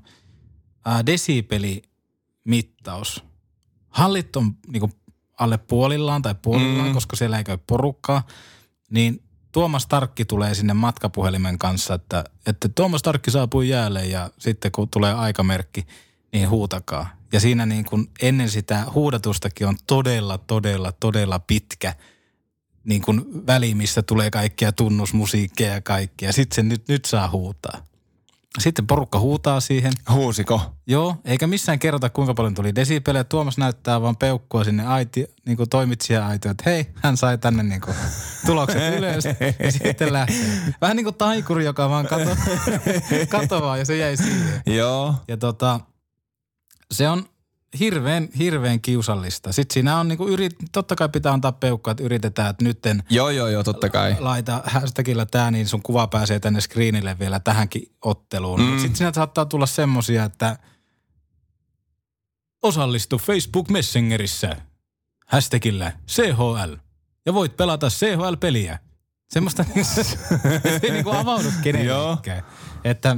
desibelimittaus. 1.06 3.24
Hallit 3.90 4.36
on 4.36 4.56
niin 4.68 4.80
kuin 4.80 4.94
alle 5.40 5.58
puolillaan 5.58 6.22
tai 6.22 6.36
puolillaan, 6.42 6.88
mm. 6.88 6.94
koska 6.94 7.16
siellä 7.16 7.38
ei 7.38 7.44
käy 7.44 7.58
porukkaa, 7.68 8.24
niin 8.92 9.24
Tuomas 9.52 9.88
Tarkki 9.88 10.26
tulee 10.26 10.54
sinne 10.54 10.74
matkapuhelimen 10.74 11.58
kanssa, 11.58 11.94
että, 11.94 12.24
että 12.46 12.70
Tuomas 12.70 13.02
Tarkki 13.02 13.32
saapui 13.32 13.70
jäälle 13.70 14.06
ja 14.06 14.30
sitten 14.38 14.72
kun 14.72 14.90
tulee 14.90 15.14
aikamerkki, 15.14 15.88
niin 16.34 16.50
huutakaa. 16.50 17.10
Ja 17.32 17.40
siinä 17.40 17.66
niin 17.66 17.86
kuin 17.86 18.10
ennen 18.22 18.50
sitä 18.50 18.86
huudatustakin 18.94 19.68
on 19.68 19.78
todella, 19.88 20.38
todella, 20.38 20.92
todella 20.92 21.40
pitkä 21.40 21.96
niin 22.84 23.02
kuin 23.02 23.48
väli, 23.48 23.76
missä 23.76 24.02
tulee 24.02 24.32
kaikkia 24.32 24.72
tunnusmusiikkeja 24.72 25.74
ja 25.74 25.82
kaikkea. 25.82 26.32
Sitten 26.32 26.56
se 26.56 26.64
nyt, 26.64 26.88
nyt 26.88 27.06
saa 27.06 27.30
huutaa. 27.30 27.84
Sitten 28.60 28.88
porukka 28.88 29.20
huutaa 29.20 29.60
siihen. 29.60 29.94
Huusiko? 30.12 30.62
Joo, 30.88 31.16
eikä 31.26 31.48
missään 31.48 31.80
kerrota 31.80 32.10
kuinka 32.10 32.34
paljon 32.34 32.56
tuli 32.56 32.76
desibelejä. 32.76 33.24
Tuomas 33.24 33.58
näyttää 33.58 34.02
vaan 34.02 34.18
peukkua 34.18 34.64
sinne 34.64 34.86
aiti, 34.86 35.26
niin 35.46 35.58
kuin 35.58 35.70
toimitsija 35.70 36.28
aito, 36.28 36.50
että 36.50 36.64
hei, 36.66 36.88
hän 36.96 37.18
sai 37.18 37.38
tänne 37.38 37.64
niin 37.64 37.82
kuin 37.82 37.96
tulokset 38.46 38.94
ylös 38.98 39.24
ja 39.64 39.72
sitten 39.72 40.14
lähtee. 40.14 40.76
Vähän 40.82 40.98
niin 40.98 41.04
kuin 41.04 41.16
taikuri, 41.16 41.66
joka 41.66 41.90
vaan 41.90 42.08
kato, 42.08 42.30
katoaa 43.40 43.78
ja 43.78 43.86
se 43.86 43.98
jäi 43.98 44.18
siihen. 44.18 44.62
Joo. 44.66 45.16
Ja 45.28 45.38
tota, 45.38 45.80
se 46.92 47.10
on 47.10 47.26
hirveän, 47.80 48.30
hirveän 48.38 48.82
kiusallista. 48.82 49.52
Sitten 49.52 49.74
siinä 49.74 50.00
on 50.00 50.08
niinku 50.08 50.28
yrit, 50.28 50.56
totta 50.72 50.96
kai 50.96 51.10
pitää 51.10 51.34
antaa 51.34 51.52
peukkaa, 51.52 51.92
että 51.92 52.04
yritetään, 52.04 52.50
että 52.50 52.64
nytten 52.64 53.04
Joo, 53.10 53.30
joo, 53.30 53.48
joo, 53.48 53.64
totta 53.64 53.90
kai. 53.90 54.16
laita 54.20 54.62
hashtagillä 54.66 55.26
tämä, 55.26 55.52
niin 55.52 55.68
sun 55.68 55.82
kuva 55.82 56.08
pääsee 56.08 56.40
tänne 56.40 56.62
screenille 56.62 57.20
vielä 57.20 57.40
tähänkin 57.40 57.92
otteluun. 58.02 58.62
Mm. 58.62 58.80
Sitten 58.80 58.96
siinä 58.96 59.14
saattaa 59.14 59.46
tulla 59.46 59.66
semmosia, 59.66 60.24
että 60.24 60.58
osallistu 62.62 63.18
Facebook 63.18 63.70
Messengerissä 63.70 64.56
hashtagillä 65.26 65.92
CHL 66.08 66.76
ja 67.26 67.34
voit 67.34 67.58
pelata 67.58 67.88
CHL-peliä. 67.90 68.80
Semmoista 69.30 69.66
ei 70.84 70.92
niinku 70.92 71.12
avaudu 71.12 71.48
kenellekään. 71.64 72.44
Että 72.84 73.18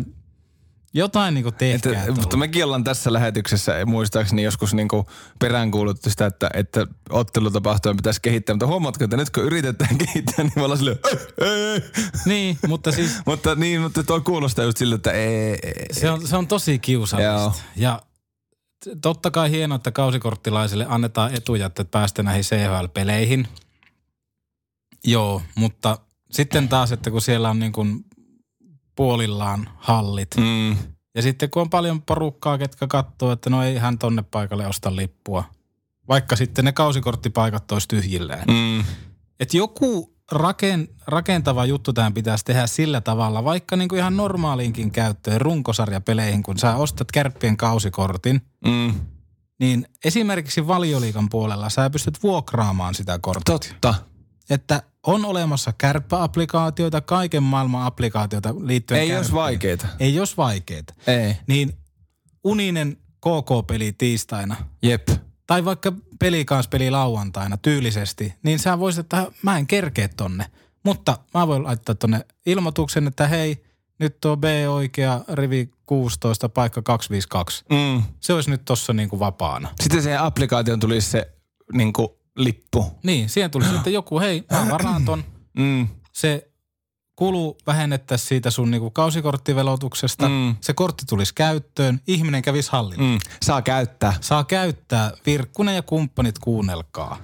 jotain 0.95 1.33
niinku 1.33 1.51
tehkää 1.51 2.01
Että, 2.01 2.11
mutta 2.11 2.37
mekin 2.37 2.65
ollaan 2.65 2.83
tässä 2.83 3.13
lähetyksessä 3.13 3.85
muistaakseni 3.85 4.43
joskus 4.43 4.73
niinku 4.73 5.05
peräänkuuluttu 5.39 6.09
sitä, 6.09 6.25
että, 6.25 6.49
että 6.53 6.87
ottelutapahtumia 7.09 7.95
pitäisi 7.95 8.21
kehittää. 8.21 8.55
Mutta 8.55 8.67
huomaatko, 8.67 9.03
että 9.03 9.17
nyt 9.17 9.29
kun 9.29 9.43
yritetään 9.43 9.97
kehittää, 10.05 10.43
niin 10.43 10.53
me 10.55 10.63
ollaan 10.63 10.77
silleen. 10.77 10.99
Niin, 12.25 12.57
mutta 12.67 12.91
siis 12.91 13.11
Mutta 13.25 13.55
niin, 13.55 13.81
mutta 13.81 14.03
tuo 14.03 14.21
kuulostaa 14.21 14.65
just 14.65 14.77
siltä, 14.77 14.95
että 14.95 15.11
ei, 15.11 15.59
ei, 15.63 15.85
se 15.91 16.11
on, 16.11 16.27
se 16.27 16.37
on 16.37 16.47
tosi 16.47 16.79
kiusallista. 16.79 17.33
Joo. 17.33 17.53
Ja 17.75 18.01
totta 19.01 19.31
kai 19.31 19.51
hienoa, 19.51 19.75
että 19.75 19.91
kausikorttilaisille 19.91 20.85
annetaan 20.89 21.33
etuja, 21.33 21.65
että 21.65 21.85
päästä 21.85 22.23
näihin 22.23 22.43
CHL-peleihin. 22.43 23.47
Joo, 25.03 25.41
mutta 25.55 25.97
sitten 26.31 26.69
taas, 26.69 26.91
että 26.91 27.11
kun 27.11 27.21
siellä 27.21 27.49
on 27.49 27.59
niin 27.59 27.71
kuin 27.71 28.05
puolillaan 28.95 29.69
hallit. 29.77 30.29
Mm. 30.37 30.77
Ja 31.15 31.21
sitten 31.21 31.49
kun 31.49 31.61
on 31.61 31.69
paljon 31.69 32.01
porukkaa, 32.01 32.57
ketkä 32.57 32.87
katsoo, 32.87 33.31
että 33.31 33.49
no 33.49 33.63
ei 33.63 33.77
hän 33.77 33.97
tonne 33.99 34.23
paikalle 34.31 34.67
osta 34.67 34.95
lippua. 34.95 35.43
Vaikka 36.07 36.35
sitten 36.35 36.65
ne 36.65 36.71
kausikorttipaikat 36.71 37.71
olisi 37.71 37.87
tyhjilleen. 37.87 38.43
Mm. 38.47 38.85
Että 39.39 39.57
joku 39.57 40.15
raken, 40.31 40.87
rakentava 41.07 41.65
juttu 41.65 41.93
tähän 41.93 42.13
pitäisi 42.13 42.45
tehdä 42.45 42.67
sillä 42.67 43.01
tavalla, 43.01 43.43
vaikka 43.43 43.75
niin 43.75 43.89
kuin 43.89 43.99
ihan 43.99 44.17
normaaliinkin 44.17 44.91
käyttöön 44.91 45.41
runkosarjapeleihin, 45.41 46.43
kun 46.43 46.57
sä 46.57 46.75
ostat 46.75 47.11
kärppien 47.11 47.57
kausikortin, 47.57 48.41
Mm. 48.65 48.93
niin 49.59 49.87
esimerkiksi 50.05 50.67
valioliikan 50.67 51.29
puolella 51.29 51.69
sä 51.69 51.89
pystyt 51.89 52.23
vuokraamaan 52.23 52.95
sitä 52.95 53.19
korttia. 53.21 53.59
Totta. 53.59 53.95
Että 54.49 54.83
on 55.05 55.25
olemassa 55.25 55.73
kärppäapplikaatioita, 55.77 57.01
kaiken 57.01 57.43
maailman 57.43 57.85
applikaatioita 57.85 58.55
liittyen 58.59 59.01
Ei 59.01 59.09
jos 59.09 59.33
vaikeita. 59.33 59.87
Ei 59.99 60.15
jos 60.15 60.37
vaikeita. 60.37 60.93
Ei. 61.07 61.37
Niin 61.47 61.77
uninen 62.43 62.97
KK-peli 62.97 63.93
tiistaina 63.93 64.55
Jep. 64.81 65.07
tai 65.47 65.65
vaikka 65.65 65.93
pelikanspeli 66.19 66.91
lauantaina 66.91 67.57
tyylisesti, 67.57 68.33
niin 68.43 68.59
sä 68.59 68.79
voisit, 68.79 68.99
että 68.99 69.31
mä 69.41 69.57
en 69.57 69.67
kerkeä 69.67 70.07
tonne. 70.07 70.45
Mutta 70.83 71.17
mä 71.33 71.47
voin 71.47 71.63
laittaa 71.63 71.95
tonne 71.95 72.25
ilmoituksen, 72.45 73.07
että 73.07 73.27
hei, 73.27 73.63
nyt 73.99 74.25
on 74.25 74.41
B 74.41 74.43
oikea 74.69 75.21
rivi 75.33 75.69
16, 75.85 76.49
paikka 76.49 76.81
252. 76.81 77.65
Mm. 77.69 78.03
Se 78.19 78.33
olisi 78.33 78.49
nyt 78.49 78.65
tossa 78.65 78.93
niinku 78.93 79.19
vapaana. 79.19 79.69
Sitten 79.81 80.01
siihen 80.01 80.21
applikaation 80.21 80.79
tulisi 80.79 81.09
se 81.09 81.31
niin 81.73 81.93
kuin, 81.93 82.09
lippu. 82.37 82.99
Niin, 83.03 83.29
siihen 83.29 83.51
tuli 83.51 83.65
sitten 83.65 83.93
joku, 83.93 84.19
hei, 84.19 84.43
mä 84.51 84.67
varaan 84.71 85.05
ton. 85.05 85.23
Mm. 85.57 85.87
Se 86.11 86.51
kulu 87.15 87.57
vähennettäisiin 87.67 88.27
siitä 88.27 88.51
sun 88.51 88.71
niinku 88.71 88.91
kausikorttivelotuksesta. 88.91 90.29
Mm. 90.29 90.55
Se 90.61 90.73
kortti 90.73 91.05
tulisi 91.09 91.33
käyttöön, 91.35 91.99
ihminen 92.07 92.41
kävisi 92.41 92.71
hallilla. 92.71 93.03
Mm. 93.03 93.17
Saa 93.43 93.61
käyttää. 93.61 94.13
Saa 94.21 94.43
käyttää, 94.43 95.11
Virkkunen 95.25 95.75
ja 95.75 95.81
kumppanit 95.81 96.39
kuunnelkaa. 96.39 97.17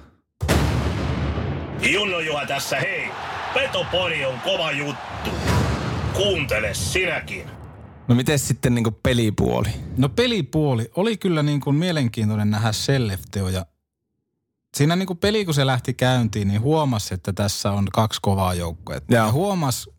Junno 1.92 2.20
Juha 2.20 2.46
tässä, 2.46 2.76
hei! 2.80 3.10
Petopori 3.54 4.24
on 4.24 4.40
kova 4.40 4.72
juttu. 4.72 5.30
Kuuntele 6.12 6.74
sinäkin. 6.74 7.46
No 8.08 8.14
miten 8.14 8.38
sitten 8.38 8.74
niin 8.74 8.84
kuin 8.84 8.96
pelipuoli? 9.02 9.68
No 9.96 10.08
pelipuoli 10.08 10.90
oli 10.96 11.16
kyllä 11.16 11.42
niin 11.42 11.60
kuin 11.60 11.76
mielenkiintoinen 11.76 12.50
nähdä 12.50 12.72
Sellefteo 12.72 13.48
ja 13.48 13.66
siinä 14.76 14.96
niin 14.96 15.06
kuin 15.06 15.18
peli 15.18 15.44
kun 15.44 15.54
se 15.54 15.66
lähti 15.66 15.94
käyntiin, 15.94 16.48
niin 16.48 16.60
huomasi, 16.60 17.14
että 17.14 17.32
tässä 17.32 17.72
on 17.72 17.86
kaksi 17.92 18.20
kovaa 18.22 18.54
joukkuetta. 18.54 19.14
Joo. 19.14 19.26
Ja 19.26 19.32
huomasi, 19.32 19.90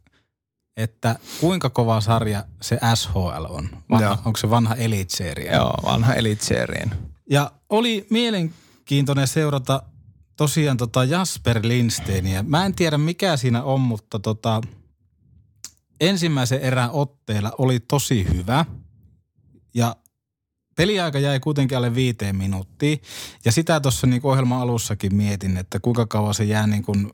että 0.78 1.16
kuinka 1.40 1.70
kova 1.70 2.02
sarja 2.02 2.46
se 2.62 2.80
SHL 2.96 3.46
on. 3.50 3.70
Vanha, 3.90 4.06
Joo. 4.06 4.18
onko 4.26 4.38
se 4.38 4.50
vanha 4.50 4.76
Elite 4.76 5.18
Serie? 5.18 5.54
Joo, 5.54 5.74
vanha 5.84 6.14
elitseerien. 6.14 6.92
Ja 7.30 7.52
oli 7.70 8.08
mielenkiintoinen 8.10 9.28
seurata 9.28 9.84
tosiaan 10.38 10.78
tota 10.78 11.04
Jasper 11.04 11.60
Lindsteiniä. 11.64 12.44
Mä 12.44 12.66
en 12.66 12.76
tiedä 12.76 12.98
mikä 12.98 13.38
siinä 13.38 13.64
on, 13.64 13.82
mutta 13.82 14.20
tota, 14.20 14.62
ensimmäisen 16.02 16.62
erän 16.62 16.92
otteella 16.92 17.52
oli 17.58 17.80
tosi 17.80 18.28
hyvä. 18.34 18.66
Ja 19.74 19.96
peliaika 20.76 21.20
jäi 21.20 21.40
kuitenkin 21.40 21.78
alle 21.78 21.96
viiteen 21.96 22.36
minuuttiin. 22.36 23.02
Ja 23.46 23.52
sitä 23.52 23.80
tuossa 23.80 24.08
niin 24.08 24.22
ohjelman 24.24 24.62
alussakin 24.62 25.16
mietin, 25.16 25.58
että 25.58 25.80
kuinka 25.80 26.06
kauan 26.06 26.34
se 26.34 26.44
jää 26.44 26.68
niin 26.68 26.84
kuin, 26.84 27.12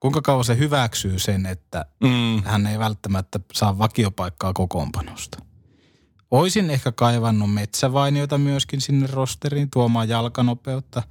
kuinka 0.00 0.22
kauan 0.22 0.44
se 0.44 0.58
hyväksyy 0.58 1.18
sen, 1.18 1.46
että 1.46 1.86
Mm. 2.04 2.42
hän 2.44 2.66
ei 2.66 2.78
välttämättä 2.78 3.40
saa 3.52 3.78
vakiopaikkaa 3.78 4.52
kokoonpanosta. 4.52 5.38
Oisin 6.30 6.70
ehkä 6.70 6.92
kaivannut 6.92 7.54
metsävainioita 7.54 8.38
myöskin 8.38 8.80
sinne 8.80 9.06
rosteriin 9.06 9.70
tuomaan 9.70 10.08
jalkanopeutta. 10.08 11.02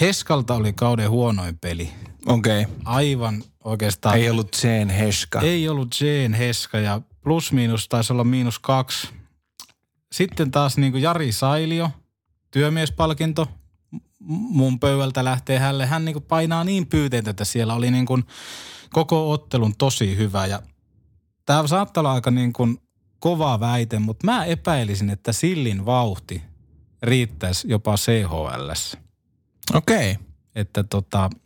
Heskalta 0.00 0.54
oli 0.54 0.72
kauden 0.72 1.10
huonoin 1.10 1.58
peli. 1.58 1.90
Okei. 2.26 2.62
Okay. 2.62 2.74
Aivan 2.84 3.42
oikeastaan. 3.64 4.16
Ei 4.16 4.30
ollut 4.30 4.56
Jane 4.64 4.98
Heska. 4.98 5.40
Ei 5.40 5.68
ollut 5.68 5.96
Jane 6.00 6.38
Heska 6.38 6.78
ja 6.78 7.00
plus 7.22 7.52
miinus 7.52 7.88
taisi 7.88 8.12
olla 8.12 8.24
miinus 8.24 8.58
kaksi. 8.58 9.08
Sitten 10.12 10.50
taas 10.50 10.76
niin 10.76 10.92
kuin 10.92 11.02
Jari 11.02 11.32
Sailio, 11.32 11.90
työmiespalkinto 12.50 13.48
mun 14.28 14.80
pöydältä 14.80 15.24
lähtee 15.24 15.58
hälle. 15.58 15.86
Hän 15.86 16.04
niin 16.04 16.12
kuin 16.12 16.24
painaa 16.24 16.64
niin 16.64 16.86
pyyteitä, 16.86 17.30
että 17.30 17.44
siellä 17.44 17.74
oli 17.74 17.90
niin 17.90 18.06
kuin 18.06 18.24
koko 18.90 19.32
ottelun 19.32 19.74
tosi 19.78 20.16
hyvä. 20.16 20.46
Ja 20.46 20.62
tämä 21.46 21.66
saattaa 21.66 22.00
olla 22.00 22.12
aika 22.12 22.30
niin 22.30 22.52
kuin 22.52 22.78
kova 23.18 23.60
väite, 23.60 23.98
mutta 23.98 24.26
mä 24.26 24.44
epäilisin, 24.44 25.10
että 25.10 25.32
Sillin 25.32 25.86
vauhti 25.86 26.42
riittäisi 27.02 27.68
jopa 27.68 27.94
CHLssä. 27.94 28.98
Okei. 29.74 30.12
Okay. 30.12 30.24
Että 30.54 30.84
tota, 30.84 31.30
Mutta 31.32 31.40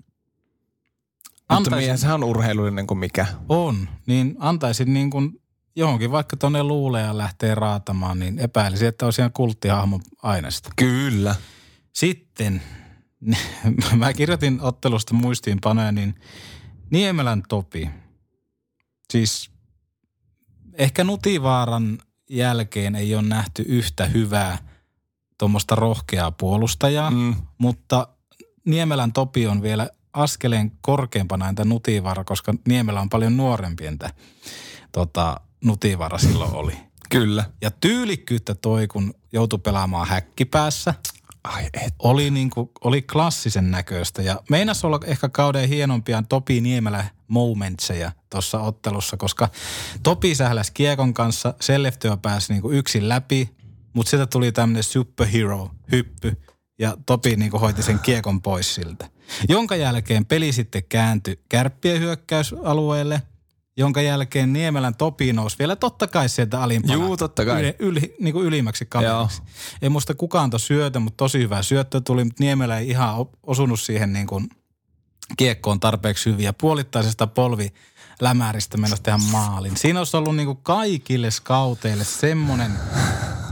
antaisin- 1.48 1.92
miehän 2.02 2.14
on 2.14 2.24
urheilullinen 2.24 2.87
kuin 2.87 2.98
mikä. 2.98 3.26
on, 3.48 3.88
niin 4.07 4.37
antaisin 4.38 4.94
niin 4.94 5.11
kuin 5.11 5.40
johonkin 5.76 6.10
vaikka 6.10 6.36
tuonne 6.36 6.62
luuleja 6.62 7.18
lähtee 7.18 7.54
raatamaan, 7.54 8.18
niin 8.18 8.38
epäilisin, 8.38 8.88
että 8.88 9.04
olisi 9.04 9.20
ihan 9.20 9.32
kulttihahmo 9.32 10.00
aineesta. 10.22 10.70
Kyllä. 10.76 11.34
Sitten, 11.92 12.62
mä 13.96 14.12
kirjoitin 14.12 14.60
ottelusta 14.60 15.14
muistiinpanoja, 15.14 15.92
niin 15.92 16.14
Niemelän 16.90 17.42
Topi. 17.48 17.90
Siis 19.12 19.50
ehkä 20.74 21.04
Nutivaaran 21.04 21.98
jälkeen 22.30 22.94
ei 22.94 23.14
ole 23.14 23.22
nähty 23.22 23.64
yhtä 23.68 24.06
hyvää 24.06 24.58
tuommoista 25.38 25.74
rohkeaa 25.74 26.30
puolustajaa, 26.30 27.10
Mm. 27.10 27.34
mutta 27.58 28.08
Niemelän 28.64 29.12
Topi 29.12 29.46
on 29.46 29.62
vielä 29.62 29.90
askeleen 30.12 30.72
korkeampana 30.80 31.48
entä 31.48 31.64
Nutivaara, 31.64 32.24
koska 32.24 32.54
Niemelä 32.68 33.00
on 33.00 33.08
paljon 33.08 33.36
nuorempi 33.36 33.86
entä 33.86 34.10
tota, 34.92 35.40
Nutivaara 35.64 36.19
silloin 36.19 36.55
oli. 36.55 36.73
Kyllä. 37.11 37.45
Ja 37.62 37.71
tyylikkyyttä 37.71 38.55
toi, 38.55 38.87
kun 38.87 39.14
joutui 39.33 39.59
pelaamaan 39.59 40.09
häkkipäässä, 40.09 40.95
Ai 41.45 41.64
et. 41.75 41.95
oli, 41.99 42.31
niin 42.31 42.51
kuin, 42.51 42.71
oli 42.85 43.03
klassisen 43.03 43.71
näköistä. 43.71 44.23
Ja 44.23 44.42
meinas 44.51 44.85
olla 44.85 45.01
ehkä 45.05 45.29
kauden 45.29 45.69
hienompia 45.69 46.23
Topi 46.29 46.61
Niemelä 46.61 47.05
momentseja 47.29 48.12
tuossa 48.31 48.61
ottelussa, 48.61 49.16
koska 49.16 49.49
Topi 50.03 50.35
sähläsi 50.35 50.73
kiekon 50.75 51.14
kanssa, 51.14 51.55
Selleftö 51.61 52.16
pääsi 52.23 52.53
niin 52.53 52.62
kuin 52.62 52.77
yksin 52.77 53.09
läpi, 53.09 53.57
mutta 53.92 54.11
sieltä 54.11 54.27
tuli 54.27 54.53
tämmöinen 54.53 54.83
superhero-hyppy 54.85 56.42
ja 56.79 56.97
Topi 57.07 57.37
niin 57.37 57.51
kuin 57.51 57.61
hoiti 57.61 57.83
sen 57.83 57.99
kiekon 57.99 58.42
pois 58.42 58.75
siltä. 58.75 59.11
Jonka 59.49 59.77
jälkeen 59.77 60.27
peli 60.27 60.53
sitten 60.53 60.83
kääntyi 60.88 61.40
kärppien 61.49 62.01
hyökkäysalueelle, 62.01 63.23
jonka 63.76 64.02
jälkeen 64.02 64.52
Niemelän 64.52 64.94
Topi 64.94 65.32
nousi 65.32 65.58
vielä 65.58 65.76
totta 65.76 66.06
kai 66.06 66.28
sieltä 66.28 66.62
alimpana. 66.62 66.94
Juu, 66.94 67.16
totta 67.16 67.44
kai. 67.44 67.60
Yli, 67.62 67.76
yli, 67.78 68.14
niin 68.20 68.32
kuin 68.32 68.46
ylimmäksi 68.46 68.86
kaveriksi. 68.86 69.42
Ei 69.82 69.88
muista 69.88 70.14
kukaan 70.14 70.50
tuo 70.50 70.58
syötä, 70.58 70.98
mutta 70.98 71.16
tosi 71.16 71.38
hyvä 71.38 71.62
syöttö 71.62 72.00
tuli, 72.00 72.24
mutta 72.24 72.42
Niemelä 72.42 72.78
ei 72.78 72.88
ihan 72.88 73.26
osunut 73.42 73.80
siihen 73.80 74.12
niin 74.12 74.26
kuin 74.26 74.48
kiekkoon 75.36 75.80
tarpeeksi 75.80 76.30
hyvin. 76.30 76.44
Ja 76.44 76.52
puolittaisesta 76.52 77.26
polvi 77.26 77.72
lämäristä 78.20 78.76
mennä 78.76 78.96
tehdä 79.02 79.18
maalin. 79.32 79.76
Siinä 79.76 80.00
olisi 80.00 80.16
ollut 80.16 80.36
niin 80.36 80.46
kuin 80.46 80.58
kaikille 80.62 81.30
skauteille 81.30 82.04
semmoinen 82.04 82.72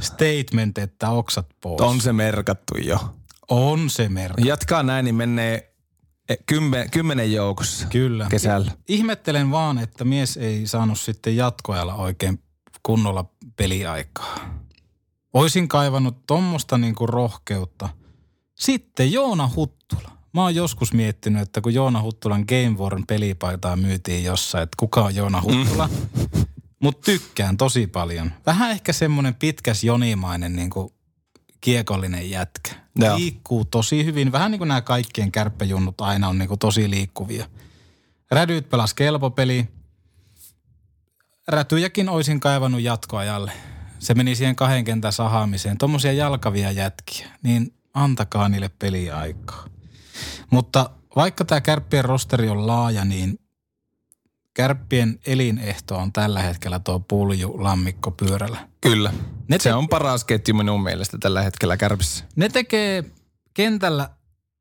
statement, 0.01 0.79
että 0.79 1.11
oksat 1.11 1.47
pois. 1.61 1.81
On 1.81 2.01
se 2.01 2.13
merkattu 2.13 2.75
jo. 2.79 3.15
On 3.49 3.91
se 3.91 4.09
merkki. 4.09 4.49
Jatkaa 4.49 4.83
näin, 4.83 5.05
niin 5.05 5.15
menee 5.15 5.74
kymmen, 6.47 6.91
kymmenen 6.91 7.33
joukossa 7.33 7.87
Kyllä. 7.87 8.27
kesällä. 8.31 8.73
Ihmettelen 8.89 9.51
vaan, 9.51 9.79
että 9.79 10.05
mies 10.05 10.37
ei 10.37 10.67
saanut 10.67 11.01
sitten 11.01 11.37
jatkoajalla 11.37 11.95
oikein 11.95 12.43
kunnolla 12.83 13.25
peliaikaa. 13.57 14.39
Oisin 15.33 15.69
kaivannut 15.69 16.27
tommosta 16.27 16.79
niinku 16.79 17.07
rohkeutta. 17.07 17.89
Sitten 18.55 19.13
Joona 19.13 19.51
Huttula. 19.57 20.11
Mä 20.35 20.43
oon 20.43 20.55
joskus 20.55 20.93
miettinyt, 20.93 21.43
että 21.43 21.61
kun 21.61 21.75
Joona 21.75 22.03
Huttulan 22.03 22.45
Game 22.49 22.79
Worn 22.79 23.07
pelipaitaa 23.07 23.77
myytiin 23.77 24.25
jossain, 24.25 24.63
että 24.63 24.77
kuka 24.79 25.05
on 25.05 25.15
Joona 25.15 25.43
Huttula. 25.43 25.87
Mm. 25.87 26.25
Mutta 26.83 27.05
tykkään 27.05 27.57
tosi 27.57 27.87
paljon. 27.87 28.33
Vähän 28.47 28.71
ehkä 28.71 28.93
semmoinen 28.93 29.35
pitkäs 29.35 29.85
jonimainen 29.85 30.57
niinku 30.57 30.94
kiekollinen 31.65 32.31
jätkä. 32.31 32.71
Joo. 32.97 33.17
Liikkuu 33.17 33.65
tosi 33.65 34.05
hyvin. 34.05 34.33
Vähän 34.33 34.51
niin 34.51 34.59
kuin 34.59 34.69
nämä 34.69 34.81
kaikkien 34.81 35.33
kärppäjunnut 35.33 36.01
aina 36.01 36.29
on 36.29 36.39
niinku 36.39 36.57
tosi 36.57 36.91
liikkuvia. 36.91 37.47
Rädyt 38.31 38.71
pelas 38.71 38.95
kelpopeli. 38.95 39.69
Rätyjäkin 41.49 42.09
olisin 42.09 42.41
kaivannut 42.41 42.81
jatkoajalle. 42.81 43.53
se 43.99 44.15
meni 44.15 44.35
siihen 44.35 44.57
kahden 44.57 44.85
kentän 44.85 45.13
sahaamiseen. 45.13 45.79
Tuommoisia 45.79 46.13
jalkavia 46.13 46.71
jätkiä, 46.71 47.29
niin 47.43 47.75
antakaa 47.95 48.49
niille 48.49 48.71
peliaikaa. 48.79 49.67
Mutta 50.51 50.91
vaikka 51.17 51.45
tämä 51.45 51.61
kärppien 51.61 52.05
rosteri 52.05 52.49
on 52.49 52.67
laaja, 52.67 53.05
niin 53.05 53.39
kärppien 54.55 55.19
elinehto 55.27 55.97
on 55.97 56.13
tällä 56.13 56.43
hetkellä 56.43 56.79
tuo 56.79 57.01
pulju 57.01 57.55
lammikko 57.59 58.11
pyörällä. 58.11 58.69
Kyllä. 58.81 59.13
Ne 59.49 59.59
Se 59.59 59.63
te- 59.63 59.75
on 59.75 59.89
paras 59.89 60.25
ketju 60.25 60.55
minun 60.55 60.83
mielestä 60.83 61.19
tällä 61.21 61.43
hetkellä 61.43 61.77
kärpissä. 61.77 62.25
Ne 62.37 62.49
tekee 62.49 63.05
kentällä 63.55 64.09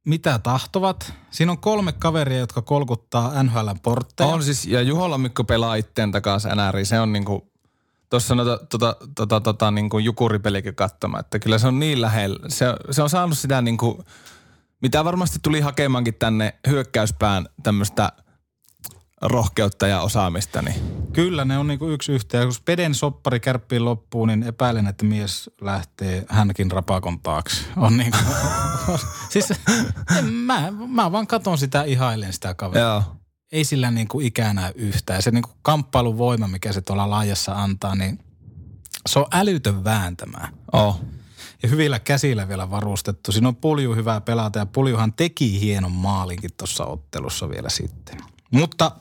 mitä 0.05 0.39
tahtovat. 0.39 1.13
Siinä 1.31 1.51
on 1.51 1.57
kolme 1.57 1.91
kaveria, 1.91 2.37
jotka 2.37 2.61
kolkuttaa 2.61 3.43
NHL 3.43 3.69
portteja. 3.83 4.29
On 4.29 4.43
siis, 4.43 4.65
ja 4.65 4.81
Juho 4.81 5.09
Lammikko 5.11 5.43
pelaa 5.43 5.75
itteen 5.75 6.11
takaisin 6.11 6.51
NRI. 6.51 6.85
Se 6.85 6.99
on 6.99 7.13
niinku, 7.13 7.51
tuossa 8.09 8.35
noita, 8.35 8.59
tota, 8.69 8.95
tota, 9.15 9.41
tota, 9.41 9.71
niinku 9.71 9.99
jukuripelikin 9.99 10.75
katsomaan, 10.75 11.19
että 11.19 11.39
kyllä 11.39 11.57
se 11.57 11.67
on 11.67 11.79
niin 11.79 12.01
lähellä. 12.01 12.39
Se, 12.49 12.65
se 12.91 13.03
on 13.03 13.09
saanut 13.09 13.37
sitä 13.37 13.61
niinku, 13.61 14.03
mitä 14.81 15.05
varmasti 15.05 15.39
tuli 15.43 15.61
hakemaankin 15.61 16.13
tänne 16.13 16.59
hyökkäyspään 16.67 17.45
tämmöistä 17.63 18.11
rohkeutta 19.23 19.87
ja 19.87 20.01
osaamista, 20.01 20.61
niin 20.61 21.03
Kyllä, 21.13 21.45
ne 21.45 21.57
on 21.57 21.67
niinku 21.67 21.89
yksi 21.89 22.11
yhteen. 22.11 22.43
Kun 22.43 22.53
Speden 22.53 22.95
soppari 22.95 23.39
kärppiin 23.39 23.85
loppuu, 23.85 24.25
niin 24.25 24.43
epäilen, 24.43 24.87
että 24.87 25.05
mies 25.05 25.49
lähtee 25.61 26.25
hänkin 26.29 26.71
rapakon 26.71 27.19
taakse. 27.19 27.65
On 27.77 27.97
niinku, 27.97 28.17
siis 29.29 29.53
en, 30.17 30.25
mä, 30.25 30.71
mä 30.87 31.11
vaan 31.11 31.27
katon 31.27 31.57
sitä, 31.57 31.83
ihailen 31.83 32.33
sitä 32.33 32.53
kaveria. 32.53 32.83
joo. 32.83 33.03
Ei 33.51 33.65
sillä 33.65 33.91
niinku 33.91 34.19
ikää 34.19 34.53
näy 34.53 34.73
yhtään. 34.75 35.21
Se 35.21 35.31
niinku 35.31 35.49
kamppailuvoima, 35.61 36.47
mikä 36.47 36.73
se 36.73 36.81
tuolla 36.81 37.09
laajassa 37.09 37.53
antaa, 37.63 37.95
niin 37.95 38.19
se 39.09 39.19
on 39.19 39.25
älytön 39.31 39.83
vääntämään. 39.83 40.53
Oh. 40.71 41.01
Ja 41.63 41.69
hyvillä 41.69 41.99
käsillä 41.99 42.47
vielä 42.47 42.69
varustettu. 42.69 43.31
Siinä 43.31 43.47
on 43.47 43.55
Pulju 43.55 43.95
hyvää 43.95 44.21
pelata 44.21 44.59
ja 44.59 44.65
Puljuhan 44.65 45.13
teki 45.13 45.59
hienon 45.59 45.91
maalinkin 45.91 46.51
tuossa 46.57 46.85
ottelussa 46.85 47.49
vielä 47.49 47.69
sitten. 47.69 48.17
Mutta 48.51 48.91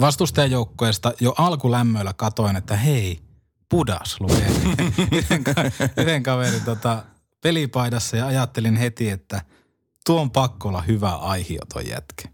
vastustajajoukkueesta 0.00 1.12
jo 1.20 1.34
alkulämmöillä 1.38 2.12
katoin, 2.12 2.56
että 2.56 2.76
hei, 2.76 3.20
Pudas 3.68 4.20
lukee. 4.20 4.50
Yhden, 5.18 5.44
ka- 5.44 5.54
yhden 5.96 6.22
kaverin 6.22 6.64
tota, 6.64 7.04
pelipaidassa 7.40 8.16
ja 8.16 8.26
ajattelin 8.26 8.76
heti, 8.76 9.10
että 9.10 9.42
tuo 10.06 10.20
on 10.20 10.30
pakko 10.30 10.68
olla 10.68 10.82
hyvä 10.82 11.14
aihio 11.14 11.60
toi 11.72 11.88
jätkä. 11.88 12.28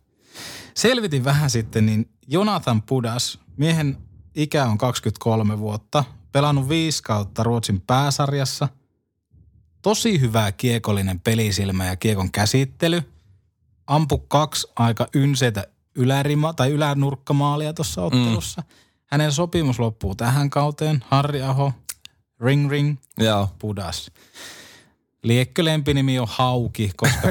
Selvitin 0.74 1.24
vähän 1.24 1.50
sitten, 1.50 1.86
niin 1.86 2.10
Jonathan 2.26 2.82
Pudas, 2.82 3.38
miehen 3.56 3.98
ikä 4.34 4.64
on 4.64 4.78
23 4.78 5.58
vuotta, 5.58 6.04
pelannut 6.32 6.68
viisi 6.68 7.02
kautta 7.02 7.42
Ruotsin 7.42 7.80
pääsarjassa, 7.80 8.68
tosi 9.82 10.20
hyvä 10.20 10.52
kiekollinen 10.52 11.20
pelisilmä 11.20 11.86
ja 11.86 11.96
kiekon 11.96 12.32
käsittely, 12.32 13.02
ampu 13.86 14.18
kaksi 14.18 14.66
aika 14.76 15.08
ynseitä 15.14 15.66
ylärima- 15.98 16.54
tai 16.56 16.70
ylänurkkamaalia 16.70 17.72
tuossa 17.72 18.02
ottelussa. 18.02 18.60
Mm. 18.60 18.66
Hänen 19.06 19.32
sopimus 19.32 19.78
loppuu 19.78 20.14
tähän 20.14 20.50
kauteen. 20.50 21.04
Harri 21.08 21.42
Aho, 21.42 21.72
ring 22.40 22.70
ring, 22.70 22.96
Joo. 23.18 23.48
Pudas. 23.58 24.10
Liekkölempinimi 25.22 26.18
on 26.18 26.26
Hauki, 26.30 26.90
koska 26.96 27.28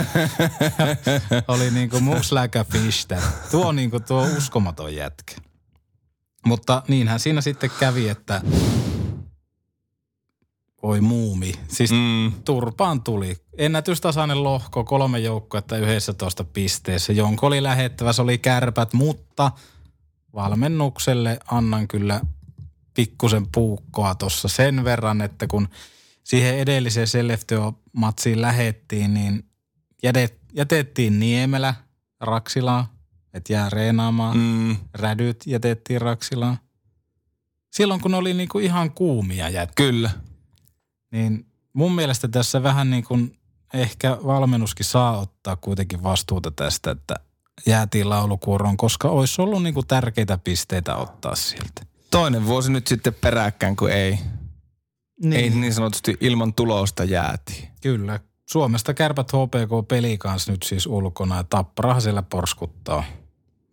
oli 1.47 1.71
niinku 1.71 1.99
musläkä 1.99 2.63
Fister. 2.63 3.21
Tuo 3.51 3.67
on 3.67 3.75
niinku 3.75 3.99
tuo 3.99 4.27
uskomaton 4.37 4.95
jätkä. 4.95 5.35
Mutta 6.45 6.83
niinhän 6.87 7.19
siinä 7.19 7.41
sitten 7.41 7.69
kävi, 7.79 8.09
että 8.09 8.41
voi 10.83 11.01
muumi. 11.01 11.51
Siis 11.67 11.91
Mm. 11.91 12.31
turpaan 12.45 13.03
tuli. 13.03 13.37
Ennätystasainen 13.57 14.43
lohko, 14.43 14.83
kolme 14.83 15.19
joukkuetta 15.19 15.77
11 15.77 16.43
pisteessä. 16.43 17.13
Jonko 17.13 17.47
oli 17.47 17.63
lähettävä, 17.63 18.13
se 18.13 18.21
oli 18.21 18.37
kärpät, 18.37 18.93
mutta 18.93 19.51
valmennukselle 20.33 21.39
annan 21.51 21.87
kyllä 21.87 22.21
pikkusen 22.93 23.47
puukkoa 23.53 24.15
tuossa 24.15 24.47
sen 24.47 24.83
verran, 24.83 25.21
että 25.21 25.47
kun 25.47 25.67
siihen 26.23 26.57
edelliseen 26.59 27.07
Selleftio-matsiin 27.07 28.41
lähettiin, 28.41 29.13
niin 29.13 29.45
jädet, 30.03 30.37
jätettiin 30.53 31.19
Niemelä 31.19 31.73
Raksilaa, 32.19 32.93
että 33.33 33.53
jää 33.53 33.69
reenaamaan. 33.69 34.37
Mm. 34.37 34.75
Rädyt 34.93 35.43
jätettiin 35.47 36.01
Raksilaan. 36.01 36.57
Silloin 37.71 38.01
kun 38.01 38.13
oli 38.13 38.33
niinku 38.33 38.59
ihan 38.59 38.91
kuumia 38.91 39.49
jätkiä 39.49 39.87
Kyllä. 39.87 40.09
Niin 41.13 41.45
mun 41.73 41.95
mielestä 41.95 42.27
tässä 42.27 42.63
vähän 42.63 42.89
niin 42.89 43.03
kuin 43.03 43.37
ehkä 43.73 44.17
valmennuskin 44.25 44.85
saa 44.85 45.17
ottaa 45.17 45.55
kuitenkin 45.55 46.03
vastuuta 46.03 46.51
tästä, 46.51 46.91
että 46.91 47.15
jäätiin 47.65 48.09
laulukuoroon, 48.09 48.77
koska 48.77 49.09
olisi 49.09 49.41
ollut 49.41 49.63
niin 49.63 49.73
kuin 49.73 49.87
tärkeitä 49.87 50.37
pisteitä 50.37 50.95
ottaa 50.95 51.35
sieltä. 51.35 51.85
Toinen 52.11 52.45
vuosi 52.45 52.71
nyt 52.71 52.87
sitten 52.87 53.13
peräkkäin, 53.13 53.75
kun 53.75 53.91
ei, 53.91 54.19
niin. 55.21 55.33
ei 55.33 55.49
niin 55.49 55.73
sanotusti 55.73 56.17
ilman 56.21 56.53
tulosta 56.53 57.03
jäätiin. 57.03 57.67
Kyllä. 57.81 58.19
Suomesta 58.49 58.93
kärpät 58.93 59.31
HPK 59.31 59.87
peli 59.87 60.17
kanssa 60.17 60.51
nyt 60.51 60.63
siis 60.63 60.87
ulkona 60.87 61.35
ja 61.35 61.43
tapparahan 61.43 62.01
siellä 62.01 62.21
porskuttaa. 62.21 63.03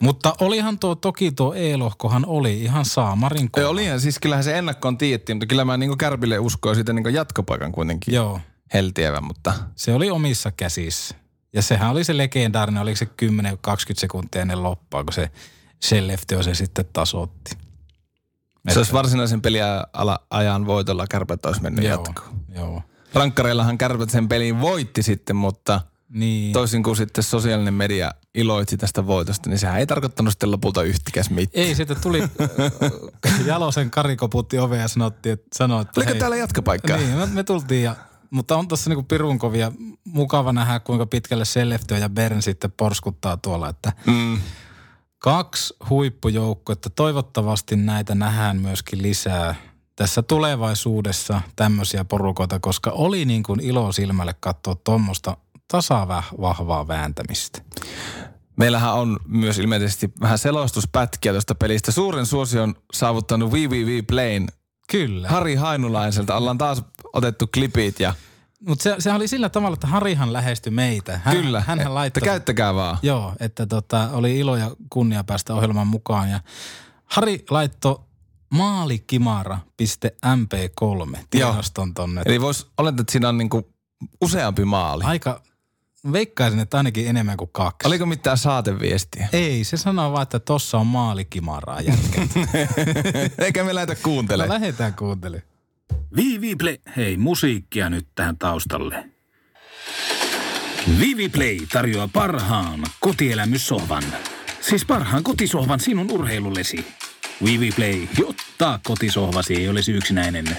Mutta 0.02 0.34
olihan 0.40 0.78
tuo, 0.78 0.94
toki 0.94 1.32
tuo 1.32 1.54
E-lohkohan 1.54 2.24
oli 2.26 2.60
ihan 2.62 2.84
saamarin 2.84 3.42
Ei, 3.42 3.48
kova. 3.50 3.68
oli, 3.68 4.00
siis 4.00 4.18
kyllähän 4.18 4.44
se 4.44 4.58
ennakkoon 4.58 4.98
tiedettiin, 4.98 5.36
mutta 5.36 5.46
kyllä 5.46 5.64
mä 5.64 5.76
niin 5.76 5.98
Kärpille 5.98 6.38
uskoin 6.38 6.74
siitä 6.74 6.92
niin 6.92 7.14
jatkopaikan 7.14 7.72
kuitenkin 7.72 8.14
Joo, 8.14 8.40
heltiävän, 8.74 9.24
mutta 9.24 9.52
se 9.76 9.94
oli 9.94 10.10
omissa 10.10 10.50
käsissä. 10.52 11.14
Ja 11.52 11.62
sehän 11.62 11.90
oli 11.90 12.04
se 12.04 12.16
legendaarinen, 12.16 12.82
oliko 12.82 12.96
se 12.96 13.04
10-20 13.04 13.08
sekuntia 13.94 14.42
ennen 14.42 14.62
loppua, 14.62 15.04
kun 15.04 15.12
se 15.12 15.30
Selleftio 15.80 16.42
se 16.42 16.54
sitten 16.54 16.84
tasoitti. 16.92 17.50
se 18.68 18.78
olisi 18.78 18.92
varsinaisen 18.92 19.42
peliajan 19.42 20.66
voitolla 20.66 21.06
Kärpät 21.06 21.46
olisi 21.46 21.62
mennyt 21.62 21.84
Joo, 21.84 21.90
jatkoon. 21.92 22.36
joo. 22.54 22.82
Rankkareillahan 23.14 23.78
Kärpät 23.78 24.10
sen 24.10 24.28
pelin 24.28 24.60
voitti 24.60 25.02
sitten, 25.02 25.36
mutta 25.36 25.80
Niin. 26.08 26.52
toisin 26.52 26.82
kuin 26.82 26.96
sitten 26.96 27.24
sosiaalinen 27.24 27.74
media 27.74 28.10
iloitsi 28.34 28.76
tästä 28.76 29.06
voitosta, 29.06 29.50
niin 29.50 29.58
sehän 29.58 29.78
ei 29.78 29.86
tarkoittanut 29.86 30.32
sitten 30.32 30.50
lopulta 30.50 30.82
yhtikäs 30.82 31.30
mitään. 31.30 31.66
Ei, 31.66 31.74
sitten 31.74 32.00
tuli 32.00 32.22
äh, 32.22 33.46
Jalosen 33.46 33.90
Kari 33.90 34.16
koputti 34.16 34.58
ovea 34.58 34.80
ja 34.80 34.88
sanotti, 34.88 35.30
että, 35.30 35.46
sanoi, 35.52 35.82
että 35.82 35.92
Oliko 35.96 36.10
hei, 36.10 36.18
täällä 36.20 36.36
jatkopaikkaa? 36.36 36.96
Niin, 36.96 37.10
me, 37.18 37.26
me 37.26 37.44
tultiin 37.44 37.82
ja, 37.82 37.96
mutta 38.30 38.56
on 38.56 38.68
tossa 38.68 38.90
niinku 38.90 39.02
pirun 39.02 39.38
kovia. 39.38 39.72
Mukava 40.04 40.52
nähdä, 40.52 40.80
kuinka 40.80 41.06
pitkälle 41.06 41.44
Selleftio 41.44 41.96
ja 41.96 42.08
Bern 42.08 42.42
sitten 42.42 42.72
porskuttaa 42.76 43.36
tuolla, 43.36 43.68
että 43.68 43.92
Mm. 44.06 44.38
kaksi 45.18 45.74
huippujoukkuetta. 45.90 46.90
Toivottavasti 46.90 47.76
näitä 47.76 48.14
nähdään 48.14 48.60
myöskin 48.60 49.02
lisää 49.02 49.54
tässä 49.96 50.22
tulevaisuudessa 50.22 51.40
tämmöisiä 51.56 52.04
porukoita, 52.04 52.58
koska 52.58 52.90
oli 52.90 53.24
niin 53.24 53.42
kuin 53.42 53.60
ilo 53.60 53.92
silmälle 53.92 54.34
katsoa 54.40 54.74
tuommoista 54.74 55.36
tasavahvaa 55.70 56.88
vääntämistä. 56.88 57.62
Meillähän 58.56 58.94
on 58.94 59.18
myös 59.26 59.58
ilmeisesti 59.58 60.12
vähän 60.20 60.38
selostuspätkiä 60.38 61.32
tuosta 61.32 61.54
pelistä. 61.54 61.92
Suuren 61.92 62.26
suosion 62.26 62.74
saavuttanut 62.92 63.52
VVV 63.52 64.04
Plain 64.06 64.48
Kyllä. 64.90 65.28
Harri 65.28 65.54
Hainulaiselta. 65.54 66.36
Ollaan 66.36 66.58
taas 66.58 66.82
otettu 67.12 67.46
klipit 67.54 68.00
ja 68.00 68.14
Mutta 68.66 68.82
se, 68.82 68.96
se 68.98 69.12
oli 69.12 69.28
sillä 69.28 69.48
tavalla, 69.48 69.74
että 69.74 69.86
Harihan 69.86 70.32
lähestyi 70.32 70.70
meitä. 70.70 71.20
Hän, 71.24 71.36
kyllä, 71.36 71.60
Hänhän 71.60 71.78
että 71.78 71.94
laittoi... 71.94 72.22
käyttäkää 72.22 72.74
vaan. 72.74 72.98
Joo, 73.02 73.32
että 73.40 73.66
tota, 73.66 74.08
oli 74.12 74.38
ilo 74.38 74.56
ja 74.56 74.70
kunnia 74.90 75.24
päästä 75.24 75.54
ohjelman 75.54 75.86
mukaan. 75.86 76.30
Ja 76.30 76.40
Hari 77.04 77.44
laittoi 77.50 78.00
maalikimara.mp3 78.50 81.18
tiedoston 81.30 81.94
tonne. 81.94 82.22
Eli 82.26 82.40
vois 82.40 82.70
olettaa, 82.78 83.00
että 83.00 83.12
siinä 83.12 83.28
on 83.28 83.38
niinku 83.38 83.72
useampi 84.20 84.64
maali. 84.64 85.04
Aika, 85.04 85.42
veikkaisin, 86.12 86.60
että 86.60 86.76
ainakin 86.76 87.08
enemmän 87.08 87.36
kuin 87.36 87.50
kaksi. 87.52 87.88
Oliko 87.88 88.06
mitään 88.06 88.38
saateviestiä? 88.38 89.28
Ei, 89.32 89.64
se 89.64 89.76
sanoo 89.76 90.12
vaan, 90.12 90.22
että 90.22 90.38
tossa 90.38 90.78
on 90.78 90.86
maalikimaraa 90.86 91.80
jätkä. 91.80 92.20
Eikä 93.44 93.64
me 93.64 93.74
lähdetä 93.74 94.00
no, 94.00 94.04
kuuntelemaan. 94.04 94.60
lähetään 94.60 94.94
kuuntelemaan. 94.94 95.50
Viiviplay. 96.16 96.76
Hei, 96.96 97.16
musiikkia 97.16 97.90
nyt 97.90 98.06
tähän 98.14 98.38
taustalle. 98.38 99.10
Viiviplay 100.98 101.58
tarjoaa 101.72 102.08
parhaan 102.12 102.80
kotielämyssohvan. 103.00 104.02
Siis 104.60 104.84
parhaan 104.84 105.22
kotisohvan 105.22 105.80
sinun 105.80 106.10
urheilullesi. 106.10 106.86
Viiviplay, 107.44 108.08
jotta 108.18 108.80
kotisohvasi 108.84 109.56
ei 109.56 109.68
olisi 109.68 109.92
yksinäinen. 109.92 110.56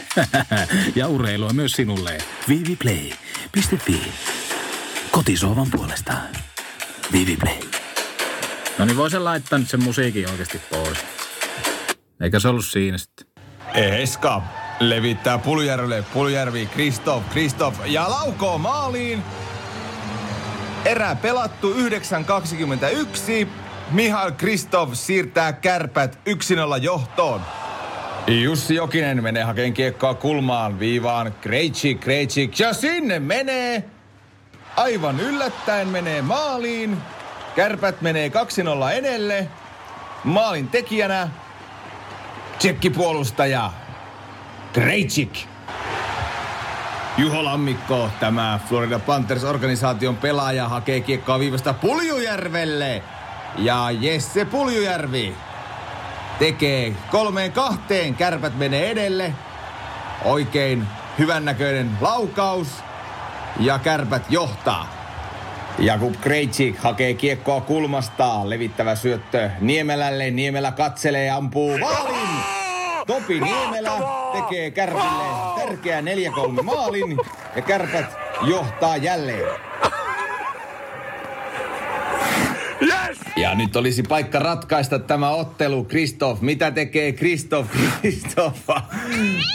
ja 0.95 1.07
urheilua 1.07 1.53
myös 1.53 1.71
sinulle. 1.71 2.17
Viiviplay.fi. 2.47 4.01
Kotisohvan 5.11 5.67
puolesta. 5.71 6.13
Viiviplay. 7.11 7.59
No 8.77 8.85
niin, 8.85 8.97
voisin 8.97 9.23
laittaa 9.23 9.59
nyt 9.59 9.69
sen 9.69 9.83
musiikin 9.83 10.29
oikeasti 10.29 10.61
pois. 10.69 10.97
Eikä 12.21 12.39
se 12.39 12.47
ollut 12.47 12.65
siinä 12.65 12.97
sitten. 12.97 13.27
Eska, 13.73 14.41
Levittää 14.79 15.37
Puljärvelle. 15.37 16.03
Puljärvi, 16.13 16.65
Kristoff, 16.65 17.29
Kristoff 17.29 17.79
ja 17.85 18.09
laukoo 18.09 18.57
maaliin. 18.57 19.23
Erä 20.85 21.15
pelattu 21.15 21.73
9.21. 21.73 23.47
Mihail 23.91 24.31
Kristov 24.31 24.93
siirtää 24.93 25.53
kärpät 25.53 26.19
1-0 26.29 26.81
johtoon. 26.81 27.41
Jussi 28.27 28.75
Jokinen 28.75 29.23
menee 29.23 29.43
hakeen 29.43 29.73
kiekkoa 29.73 30.13
kulmaan 30.13 30.79
viivaan. 30.79 31.33
Krejcik, 31.41 31.99
Krejcik 31.99 32.59
ja 32.59 32.73
sinne 32.73 33.19
menee. 33.19 33.83
Aivan 34.75 35.19
yllättäen 35.19 35.87
menee 35.87 36.21
maaliin. 36.21 36.97
Kärpät 37.55 38.01
menee 38.01 38.31
2-0 38.89 38.91
edelle. 38.93 39.47
Maalin 40.23 40.67
tekijänä 40.67 41.29
tsekkipuolustaja 42.57 43.71
Krejcik. 44.73 45.39
Juho 47.17 47.43
Lammikko, 47.43 48.09
tämä 48.19 48.59
Florida 48.69 48.99
Panthers-organisaation 48.99 50.15
pelaaja, 50.17 50.67
hakee 50.67 51.01
kiekkoa 51.01 51.39
viivasta 51.39 51.73
Puljujärvelle. 51.73 53.03
Ja 53.57 53.91
Jesse 53.91 54.45
Puljujärvi 54.45 55.35
tekee 56.39 56.95
kolmeen 57.11 57.51
kahteen. 57.51 58.15
Kärpät 58.15 58.57
menee 58.57 58.91
edelle. 58.91 59.33
Oikein 60.25 60.87
hyvännäköinen 61.19 61.97
laukaus. 62.01 62.67
Ja 63.61 63.79
kärpät 63.79 64.23
johtaa. 64.29 64.87
Jakub 65.79 66.15
Krejcik 66.21 66.77
hakee 66.77 67.13
kiekkoa 67.13 67.61
kulmasta. 67.61 68.49
Levittävä 68.49 68.95
syöttö 68.95 69.49
Niemelälle. 69.59 70.31
Niemelä 70.31 70.71
katselee 70.71 71.25
ja 71.25 71.35
ampuu 71.35 71.77
maalin. 71.77 72.29
Topi 73.07 73.39
Niemelä 73.39 73.91
tekee 74.33 74.71
Kärpille 74.71 75.23
tärkeä 75.55 76.01
4-3 76.01 76.63
maalin. 76.63 77.17
Ja 77.55 77.61
Kärpät 77.61 78.05
johtaa 78.41 78.97
jälleen. 78.97 79.70
Ja 83.35 83.55
nyt 83.55 83.75
olisi 83.75 84.03
paikka 84.03 84.39
ratkaista 84.39 84.99
tämä 84.99 85.29
ottelu. 85.29 85.83
Kristoff, 85.83 86.41
mitä 86.41 86.71
tekee 86.71 87.11
Kristoff? 87.11 87.69
Kristoff 88.01 88.69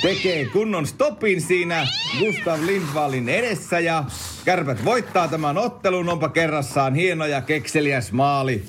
tekee 0.02 0.44
kunnon 0.44 0.86
stopin 0.86 1.40
siinä 1.40 1.86
Gustav 2.18 2.66
Lindvallin 2.66 3.28
edessä 3.28 3.80
ja 3.80 4.04
Kärpät 4.44 4.84
voittaa 4.84 5.28
tämän 5.28 5.58
ottelun. 5.58 6.08
Onpa 6.08 6.28
kerrassaan 6.28 6.94
hieno 6.94 7.26
ja 7.26 7.40
kekseliäs 7.40 8.12
maali. 8.12 8.64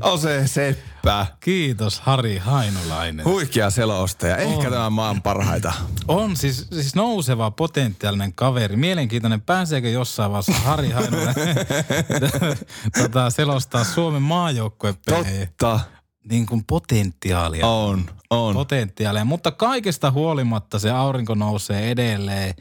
On 0.00 0.18
se 0.18 0.46
seppä. 0.46 1.26
Kiitos 1.40 2.00
Hari 2.00 2.38
Hainolainen. 2.38 3.24
Huikea 3.24 3.70
selostaja. 3.70 4.36
Ehkä 4.36 4.66
On. 4.66 4.72
tämän 4.72 4.92
maan 4.92 5.22
parhaita. 5.22 5.72
On 6.08 6.36
siis, 6.36 6.66
siis 6.72 6.94
nouseva 6.94 7.50
potentiaalinen 7.50 8.32
kaveri. 8.34 8.76
Mielenkiintoinen. 8.76 9.40
Pääseekö 9.40 9.88
jossain 9.88 10.32
vaiheessa 10.32 10.52
Hari 10.64 10.90
Hainolainen 10.90 11.56
tota, 13.02 13.30
selostaa 13.30 13.84
Suomen 13.84 14.22
maajoukkuepelejä? 14.22 15.46
Totta. 15.46 15.80
Niin 16.30 16.46
kuin 16.46 16.64
potentiaalia. 16.64 17.66
On, 17.66 18.10
on. 18.30 18.54
Potentiaalia. 18.54 19.24
Mutta 19.24 19.50
kaikesta 19.50 20.10
huolimatta 20.10 20.78
se 20.78 20.90
aurinko 20.90 21.34
nousee 21.34 21.90
edelleen. 21.90 22.54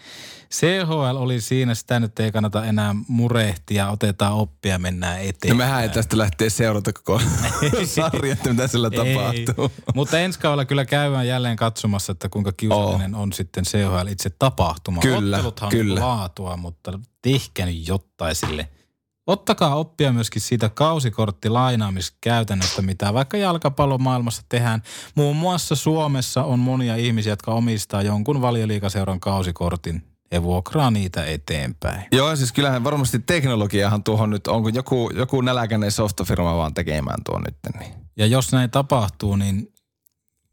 CHL 0.53 1.15
oli 1.15 1.41
siinä, 1.41 1.75
sitä 1.75 1.99
nyt 1.99 2.19
ei 2.19 2.31
kannata 2.31 2.65
enää 2.65 2.95
murehtia, 3.07 3.89
otetaan 3.89 4.33
oppia 4.33 4.79
mennään 4.79 5.19
eteenpäin. 5.19 5.49
Ja 5.49 5.55
mehän 5.55 5.83
ei 5.83 5.89
tästä 5.89 6.17
lähteä 6.17 6.49
seurata 6.49 6.93
koko 6.93 7.21
sarja, 7.85 8.33
että 8.33 8.49
mitä 8.49 8.67
sillä 8.67 8.89
tapahtuu. 8.89 9.71
Mutta 9.95 10.19
ensi 10.19 10.39
kaudella 10.39 10.65
kyllä 10.65 10.85
käydään 10.85 11.27
jälleen 11.27 11.55
katsomassa, 11.55 12.11
että 12.11 12.29
kuinka 12.29 12.51
kiusallinen 12.51 13.15
on 13.15 13.33
sitten 13.33 13.63
CHL 13.63 14.07
itse 14.09 14.29
tapahtuma. 14.29 15.01
Kyllä, 15.01 15.37
Otteluthan 15.37 15.69
kyllä. 15.69 16.05
on 16.05 16.09
laatua, 16.09 16.57
mutta 16.57 16.99
tehkää 17.21 17.65
nyt 17.65 17.87
jottaisille. 17.87 18.69
Ottakaa 19.27 19.75
oppia 19.75 20.13
myöskin 20.13 20.41
siitä 20.41 20.69
kausikorttilainaamiskäytännöstä, 20.69 22.81
mitä 22.81 23.13
vaikka 23.13 23.37
jalkapallomaailmassa 23.37 24.41
tehdään. 24.49 24.83
Muun 25.15 25.35
muassa 25.35 25.75
Suomessa 25.75 26.43
on 26.43 26.59
monia 26.59 26.95
ihmisiä, 26.95 27.31
jotka 27.31 27.53
omistaa 27.53 28.01
jonkun 28.01 28.41
valioliikaseuran 28.41 29.19
kausikortin 29.19 30.14
ja 30.35 30.43
vuokraa 30.43 30.91
niitä 30.91 31.25
eteenpäin. 31.25 32.03
Joo, 32.11 32.35
siis 32.35 32.51
kyllähän 32.51 32.83
varmasti 32.83 33.19
teknologiahan 33.19 34.03
tuohon 34.03 34.29
nyt 34.29 34.47
on, 34.47 34.63
kun 34.63 34.75
joku, 34.75 35.11
joku 35.15 35.41
näläkäinen 35.41 35.91
softafirma 35.91 36.57
vaan 36.57 36.73
tekemään 36.73 37.23
tuon 37.25 37.43
nyt, 37.43 37.57
niin 37.79 37.93
Ja 38.17 38.25
jos 38.25 38.51
näin 38.51 38.71
tapahtuu, 38.71 39.35
niin 39.35 39.73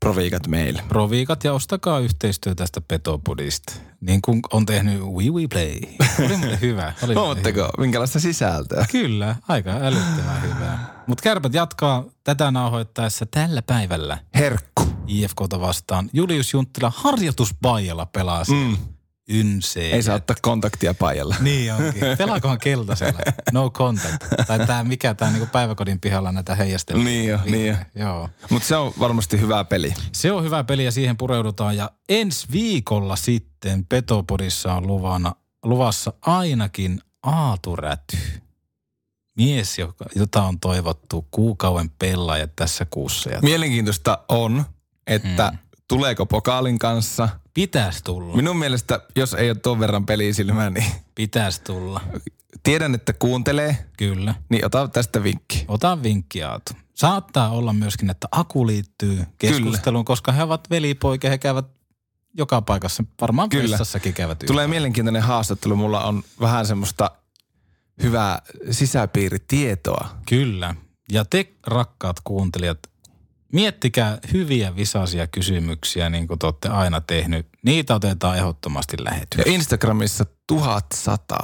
proviikat 0.01 0.47
meille. 0.47 0.83
proviikat 0.89 1.45
ja 1.45 1.53
ostakaa 1.53 1.99
yhteistyö 1.99 2.55
tästä 2.55 2.81
Petopodista. 2.81 3.73
Niin 4.01 4.23
kuin 4.23 4.41
on 4.53 4.67
tehnyt 4.67 5.01
We 5.01 5.25
We 5.31 5.47
Play. 5.53 5.81
Oli 6.25 6.37
muuten 6.37 6.61
hyvä. 6.61 6.93
Oli 7.03 7.15
Huomatteko, 7.15 7.69
minkälaista 7.79 8.21
sisältöä? 8.21 8.87
Kyllä, 8.93 9.37
aika 9.49 9.71
älyttömän 9.71 10.43
hyvää. 10.43 11.03
Mutta 11.07 11.23
kärpät 11.23 11.55
jatkaa 11.55 12.05
tätä 12.25 12.51
nauhoittaessa 12.51 13.27
tällä 13.27 13.63
päivällä 13.63 14.19
Herkku. 14.35 14.83
IFKta 15.07 15.61
vastaan. 15.61 16.11
Julius 16.13 16.53
Junttila 16.53 16.93
harjoituspaijalla 16.97 18.07
pelaa 18.07 18.45
mm. 18.51 18.77
Ynsee. 19.29 19.93
Ei 19.95 20.03
saa 20.03 20.15
ottaa 20.15 20.37
kontaktia 20.43 20.95
paijalla. 20.95 21.37
Niin 21.43 21.73
onkin. 21.75 22.03
Pelaakohan 22.19 22.59
keltaisella? 22.59 23.19
No 23.53 23.71
contact. 23.71 24.25
Tai 24.47 24.67
tämä 24.67 24.85
mikä 24.85 25.15
tämä 25.15 25.31
niinku 25.31 25.47
päiväkodin 25.53 26.01
pihalla 26.01 26.33
näitä 26.33 26.55
heijasteluja. 26.55 27.05
Niin 27.05 27.29
jo, 27.29 27.39
niin 27.45 27.67
jo. 27.67 27.77
Joo. 27.95 28.29
Mutta 28.51 28.69
se 28.69 28.77
on 28.77 28.93
varmasti 28.99 29.41
hyvä 29.41 29.65
peli. 29.65 29.95
Se 30.13 30.33
on 30.33 30.45
hyvä 30.45 30.65
peli 30.65 30.85
ja 30.85 30.93
siihen 30.93 31.17
pureudutaan. 31.17 31.77
Ja 31.77 31.91
ensi 32.09 32.47
viikolla 32.53 33.17
sitten 33.17 33.87
Petopodissa 33.87 34.75
on 34.75 34.87
luvana, 34.87 35.35
luvassa 35.65 36.13
ainakin 36.21 37.01
Aaturäty. 37.23 38.19
Mies, 39.37 39.79
joka, 39.79 40.05
jota 40.17 40.43
on 40.43 40.61
toivottu 40.61 41.29
kuukauden 41.31 41.91
pelaaja 41.99 42.47
tässä 42.57 42.85
kuussa. 42.85 43.31
Mielenkiintoista 43.43 44.19
on, 44.29 44.65
että 45.07 45.51
Mm. 45.51 45.59
tuleeko 45.89 46.27
pokaalin 46.27 46.79
kanssa. 46.79 47.29
Pitäisi 47.55 48.05
tulla. 48.05 48.37
Minun 48.37 48.57
mielestä, 48.57 49.01
jos 49.17 49.35
ei 49.35 49.51
ole 49.51 49.59
tuon 49.59 49.81
verran 49.81 50.07
pelisilmää, 50.07 50.71
niin 50.71 50.87
Pitäisi 51.15 51.63
tulla. 51.63 52.01
tiedän, 52.63 52.95
että 52.95 53.13
kuuntelee, 53.13 53.87
Kyllä. 53.97 54.35
niin 54.49 54.67
ota 54.67 54.89
tästä 54.89 55.23
vinkki. 55.23 55.65
Ota 55.69 56.03
vinkki 56.03 56.43
Aatu. 56.43 56.73
Saattaa 56.95 57.51
olla 57.51 57.73
myöskin, 57.73 58.11
että 58.11 58.29
Aku 58.31 58.67
liittyy 58.67 59.25
keskusteluun, 59.39 60.05
koska 60.05 60.33
he 60.33 60.43
ovat 60.43 60.71
velipoikia, 60.71 61.31
he 61.31 61.39
käyvät 61.39 61.67
joka 62.39 62.63
paikassa, 62.63 63.05
varmaan 63.21 63.49
Kyllä. 63.49 63.71
vessassakin 63.71 64.15
käyvät 64.15 64.39
Tulee 64.47 64.67
mielenkiintoinen 64.67 65.23
haastattelu. 65.23 65.77
Mulla 65.77 66.05
on 66.05 66.23
vähän 66.41 66.67
semmoista 66.67 67.11
hyvää 68.03 68.43
sisäpiiritietoa. 68.71 70.09
Kyllä. 70.29 70.75
Ja 71.13 71.25
te, 71.25 71.53
rakkaat 71.67 72.17
kuuntelijat, 72.25 72.79
miettikää 73.53 74.19
hyviä 74.33 74.77
visaisia 74.77 75.27
kysymyksiä, 75.27 76.11
niin 76.11 76.29
kuin 76.29 76.39
te 76.39 76.47
olette 76.47 76.69
aina 76.69 77.01
tehnyt. 77.01 77.47
Niitä 77.63 77.95
otetaan 77.95 78.37
ehdottomasti 78.37 78.97
Ja 78.99 79.05
lähetykseen. 79.05 79.55
Instagramissa 79.55 80.25
1100. 80.47 81.39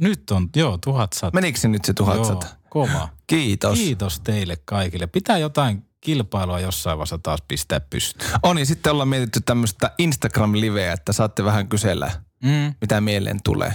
Nyt 0.00 0.30
on, 0.30 0.48
joo, 0.56 0.78
tuhat 0.84 1.12
sata. 1.12 1.34
Menikö 1.34 1.58
se 1.58 1.68
nyt 1.68 1.84
se 1.84 1.92
1100? 1.94 2.46
Joo, 2.46 2.54
kova. 2.70 3.08
Kiitos. 3.26 3.78
Kiitos 3.78 4.20
teille 4.20 4.56
kaikille. 4.64 5.06
Pitää 5.06 5.38
jotain 5.38 5.84
kilpailua 6.00 6.60
jossain 6.60 6.98
vaiheessa 6.98 7.18
taas 7.18 7.42
pistää 7.48 7.80
pystyyn. 7.80 8.30
On, 8.42 8.58
ja 8.58 8.66
sitten 8.66 8.92
ollaan 8.92 9.08
mietitty 9.08 9.40
tämmöistä 9.40 9.90
Instagram-liveä, 9.98 10.92
että 10.92 11.12
saatte 11.12 11.44
vähän 11.44 11.68
kysellä, 11.68 12.10
Mm. 12.44 12.74
mitä 12.80 13.00
mieleen 13.00 13.42
tulee. 13.44 13.72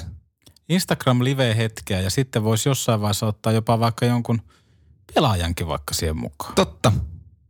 Instagram-live-hetkeä 0.70 2.00
ja 2.02 2.10
sitten 2.10 2.44
voisi 2.44 2.70
jossain 2.70 3.02
vaiheessa 3.02 3.26
ottaa 3.28 3.54
jopa 3.54 3.80
vaikka 3.80 4.06
jonkun 4.06 4.42
pelaajankin 5.16 5.68
vaikka 5.68 5.94
siihen 5.94 6.18
mukaan. 6.18 6.56
Totta. 6.56 6.92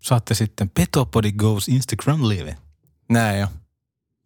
Saatte 0.03 0.33
sitten 0.33 0.69
Petopodi 0.69 1.31
Goes 1.31 1.67
Instagram-live. 1.69 2.57
Näin 3.09 3.39
jo. 3.39 3.47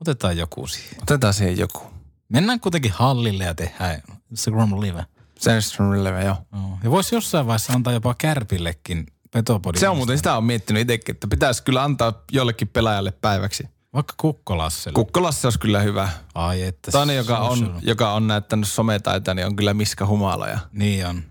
Otetaan 0.01 0.37
joku 0.37 0.67
siihen. 0.67 1.01
Otetaan 1.01 1.33
siihen 1.33 1.57
joku. 1.57 1.81
Mennään 2.29 2.59
kuitenkin 2.59 2.91
hallille 2.91 3.43
ja 3.43 3.55
tehdään 3.55 4.01
Instagram-live. 4.31 5.05
Se 5.39 5.57
Instagram-live, 5.57 6.25
joo. 6.25 6.35
Joo. 6.53 6.77
Ja 6.83 6.91
voisi 6.91 7.15
jossain 7.15 7.47
vaiheessa 7.47 7.73
antaa 7.73 7.93
jopa 7.93 8.15
Kärpillekin 8.17 9.05
Petopodi. 9.31 9.79
Se 9.79 9.89
on 9.89 9.97
muuten, 9.97 10.17
sitä 10.17 10.37
on 10.37 10.43
miettinyt 10.43 10.81
itsekin, 10.81 11.15
että 11.15 11.27
pitäisi 11.27 11.63
kyllä 11.63 11.83
antaa 11.83 12.23
jollekin 12.31 12.67
pelaajalle 12.67 13.11
päiväksi. 13.11 13.63
Vaikka 13.93 14.13
Kukkolasselle. 14.17 14.95
Kukkolasse 14.95 15.47
olisi 15.47 15.59
kyllä 15.59 15.79
hyvä. 15.79 16.09
Ai 16.35 16.61
että. 16.61 16.91
Toinen, 16.91 17.15
joka 17.15 17.39
on, 17.39 17.79
joka 17.81 18.13
on 18.13 18.27
näyttänyt 18.27 18.67
sometaita, 18.67 19.33
niin 19.33 19.47
on 19.47 19.55
kyllä 19.55 19.73
Miska 19.73 20.05
Humala. 20.05 20.47
Ja, 20.47 20.59
Niin 20.71 21.05
on. 21.07 21.23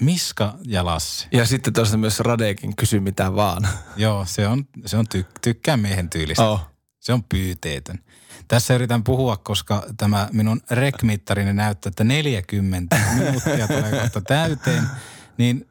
Miska 0.00 0.54
ja 0.64 0.84
Lassi. 0.84 1.28
ja 1.32 1.46
sitten 1.46 1.72
tuosta 1.72 1.96
myös 1.96 2.20
Radekin 2.20 2.76
kysy 2.76 3.00
mitä 3.00 3.34
vaan. 3.34 3.68
Joo, 3.96 4.24
se 4.24 4.48
on, 4.48 4.64
se 4.86 4.96
on 4.96 5.08
ty, 5.08 5.26
tykkää 5.40 5.76
miehen 5.76 6.10
tyylistä. 6.10 6.44
Oh. 6.44 6.60
Se 7.00 7.12
on 7.12 7.24
pyyteetön. 7.24 7.98
Tässä 8.48 8.74
yritän 8.74 9.04
puhua, 9.04 9.36
koska 9.36 9.86
tämä 9.96 10.28
minun 10.32 10.60
rekmittarini 10.70 11.52
näyttää, 11.52 11.90
että 11.90 12.04
40 12.04 12.96
minuuttia 13.14 13.68
tulee 13.68 14.00
kohta 14.00 14.20
täyteen. 14.20 14.84
Niin 15.38 15.68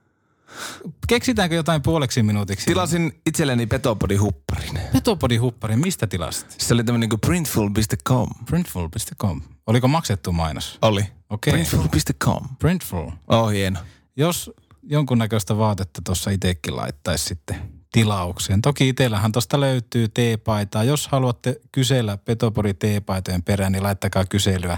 keksitäänkö 1.08 1.56
jotain 1.56 1.82
puoleksi 1.82 2.24
minuutiksi? 2.24 2.66
Tilasin 2.66 3.22
itselleni 3.26 3.66
Petopodi 3.66 4.16
huppari. 4.16 4.70
Petopodin 4.94 5.42
huppari, 5.42 5.76
mistä 5.76 6.08
tilasit? 6.08 6.56
Se 6.58 6.74
oli 6.74 6.84
tämmöinen 6.84 7.10
kuin 7.10 7.20
printful.com. 7.20 8.28
Printful.com. 8.46 9.42
Oliko 9.68 9.88
maksettu 9.88 10.32
mainos? 10.32 10.78
Oli. 10.82 11.06
Okei. 11.30 11.54
Printful.com. 11.54 12.48
Printful. 12.60 13.12
Oh, 13.28 13.50
hieno. 13.50 13.80
Jos 14.18 14.52
jonkunnäköistä 14.84 15.58
vaatetta 15.58 16.02
tuossa 16.06 16.32
itsekin 16.32 16.76
laittaisi 16.76 17.26
sitten 17.26 17.56
tilaukseen. 17.92 18.62
Toki 18.62 18.90
itsellähän 18.90 19.32
tuosta 19.32 19.60
löytyy 19.60 20.08
teepaitaa. 20.08 20.84
Jos 20.84 21.08
haluatte 21.08 21.60
kysellä 21.72 22.18
Petopori 22.18 22.74
teepaitojen 22.74 23.44
perään, 23.44 23.72
niin 23.72 23.84
laittakaa 23.84 24.26
kyselyä 24.26 24.78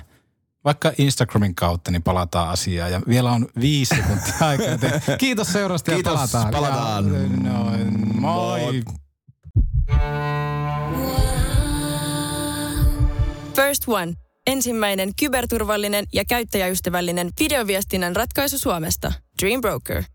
vaikka 0.65 0.91
Instagramin 0.97 1.55
kautta, 1.55 1.91
niin 1.91 2.03
palataan 2.03 2.49
asiaan. 2.49 2.91
Ja 2.91 3.01
vielä 3.07 3.31
on 3.31 3.47
viisi 3.59 3.95
sekuntia 3.95 4.33
aikaa. 4.47 4.67
joten 4.67 5.01
Kiitos 5.17 5.47
seurasta 5.47 5.91
Kiitos, 5.91 6.11
ja 6.11 6.17
palataan. 6.17 6.51
palataan. 6.51 7.05
Ja, 7.13 7.51
noin, 7.51 8.19
moi. 8.19 8.61
Moi. 8.61 8.83
First 13.55 13.83
One. 13.87 14.13
Ensimmäinen 14.47 15.11
kyberturvallinen 15.19 16.05
ja 16.13 16.25
käyttäjäystävällinen 16.25 17.29
videoviestinnän 17.39 18.15
ratkaisu 18.15 18.57
Suomesta. 18.57 19.13
Dream 19.39 19.61
Broker. 19.61 20.05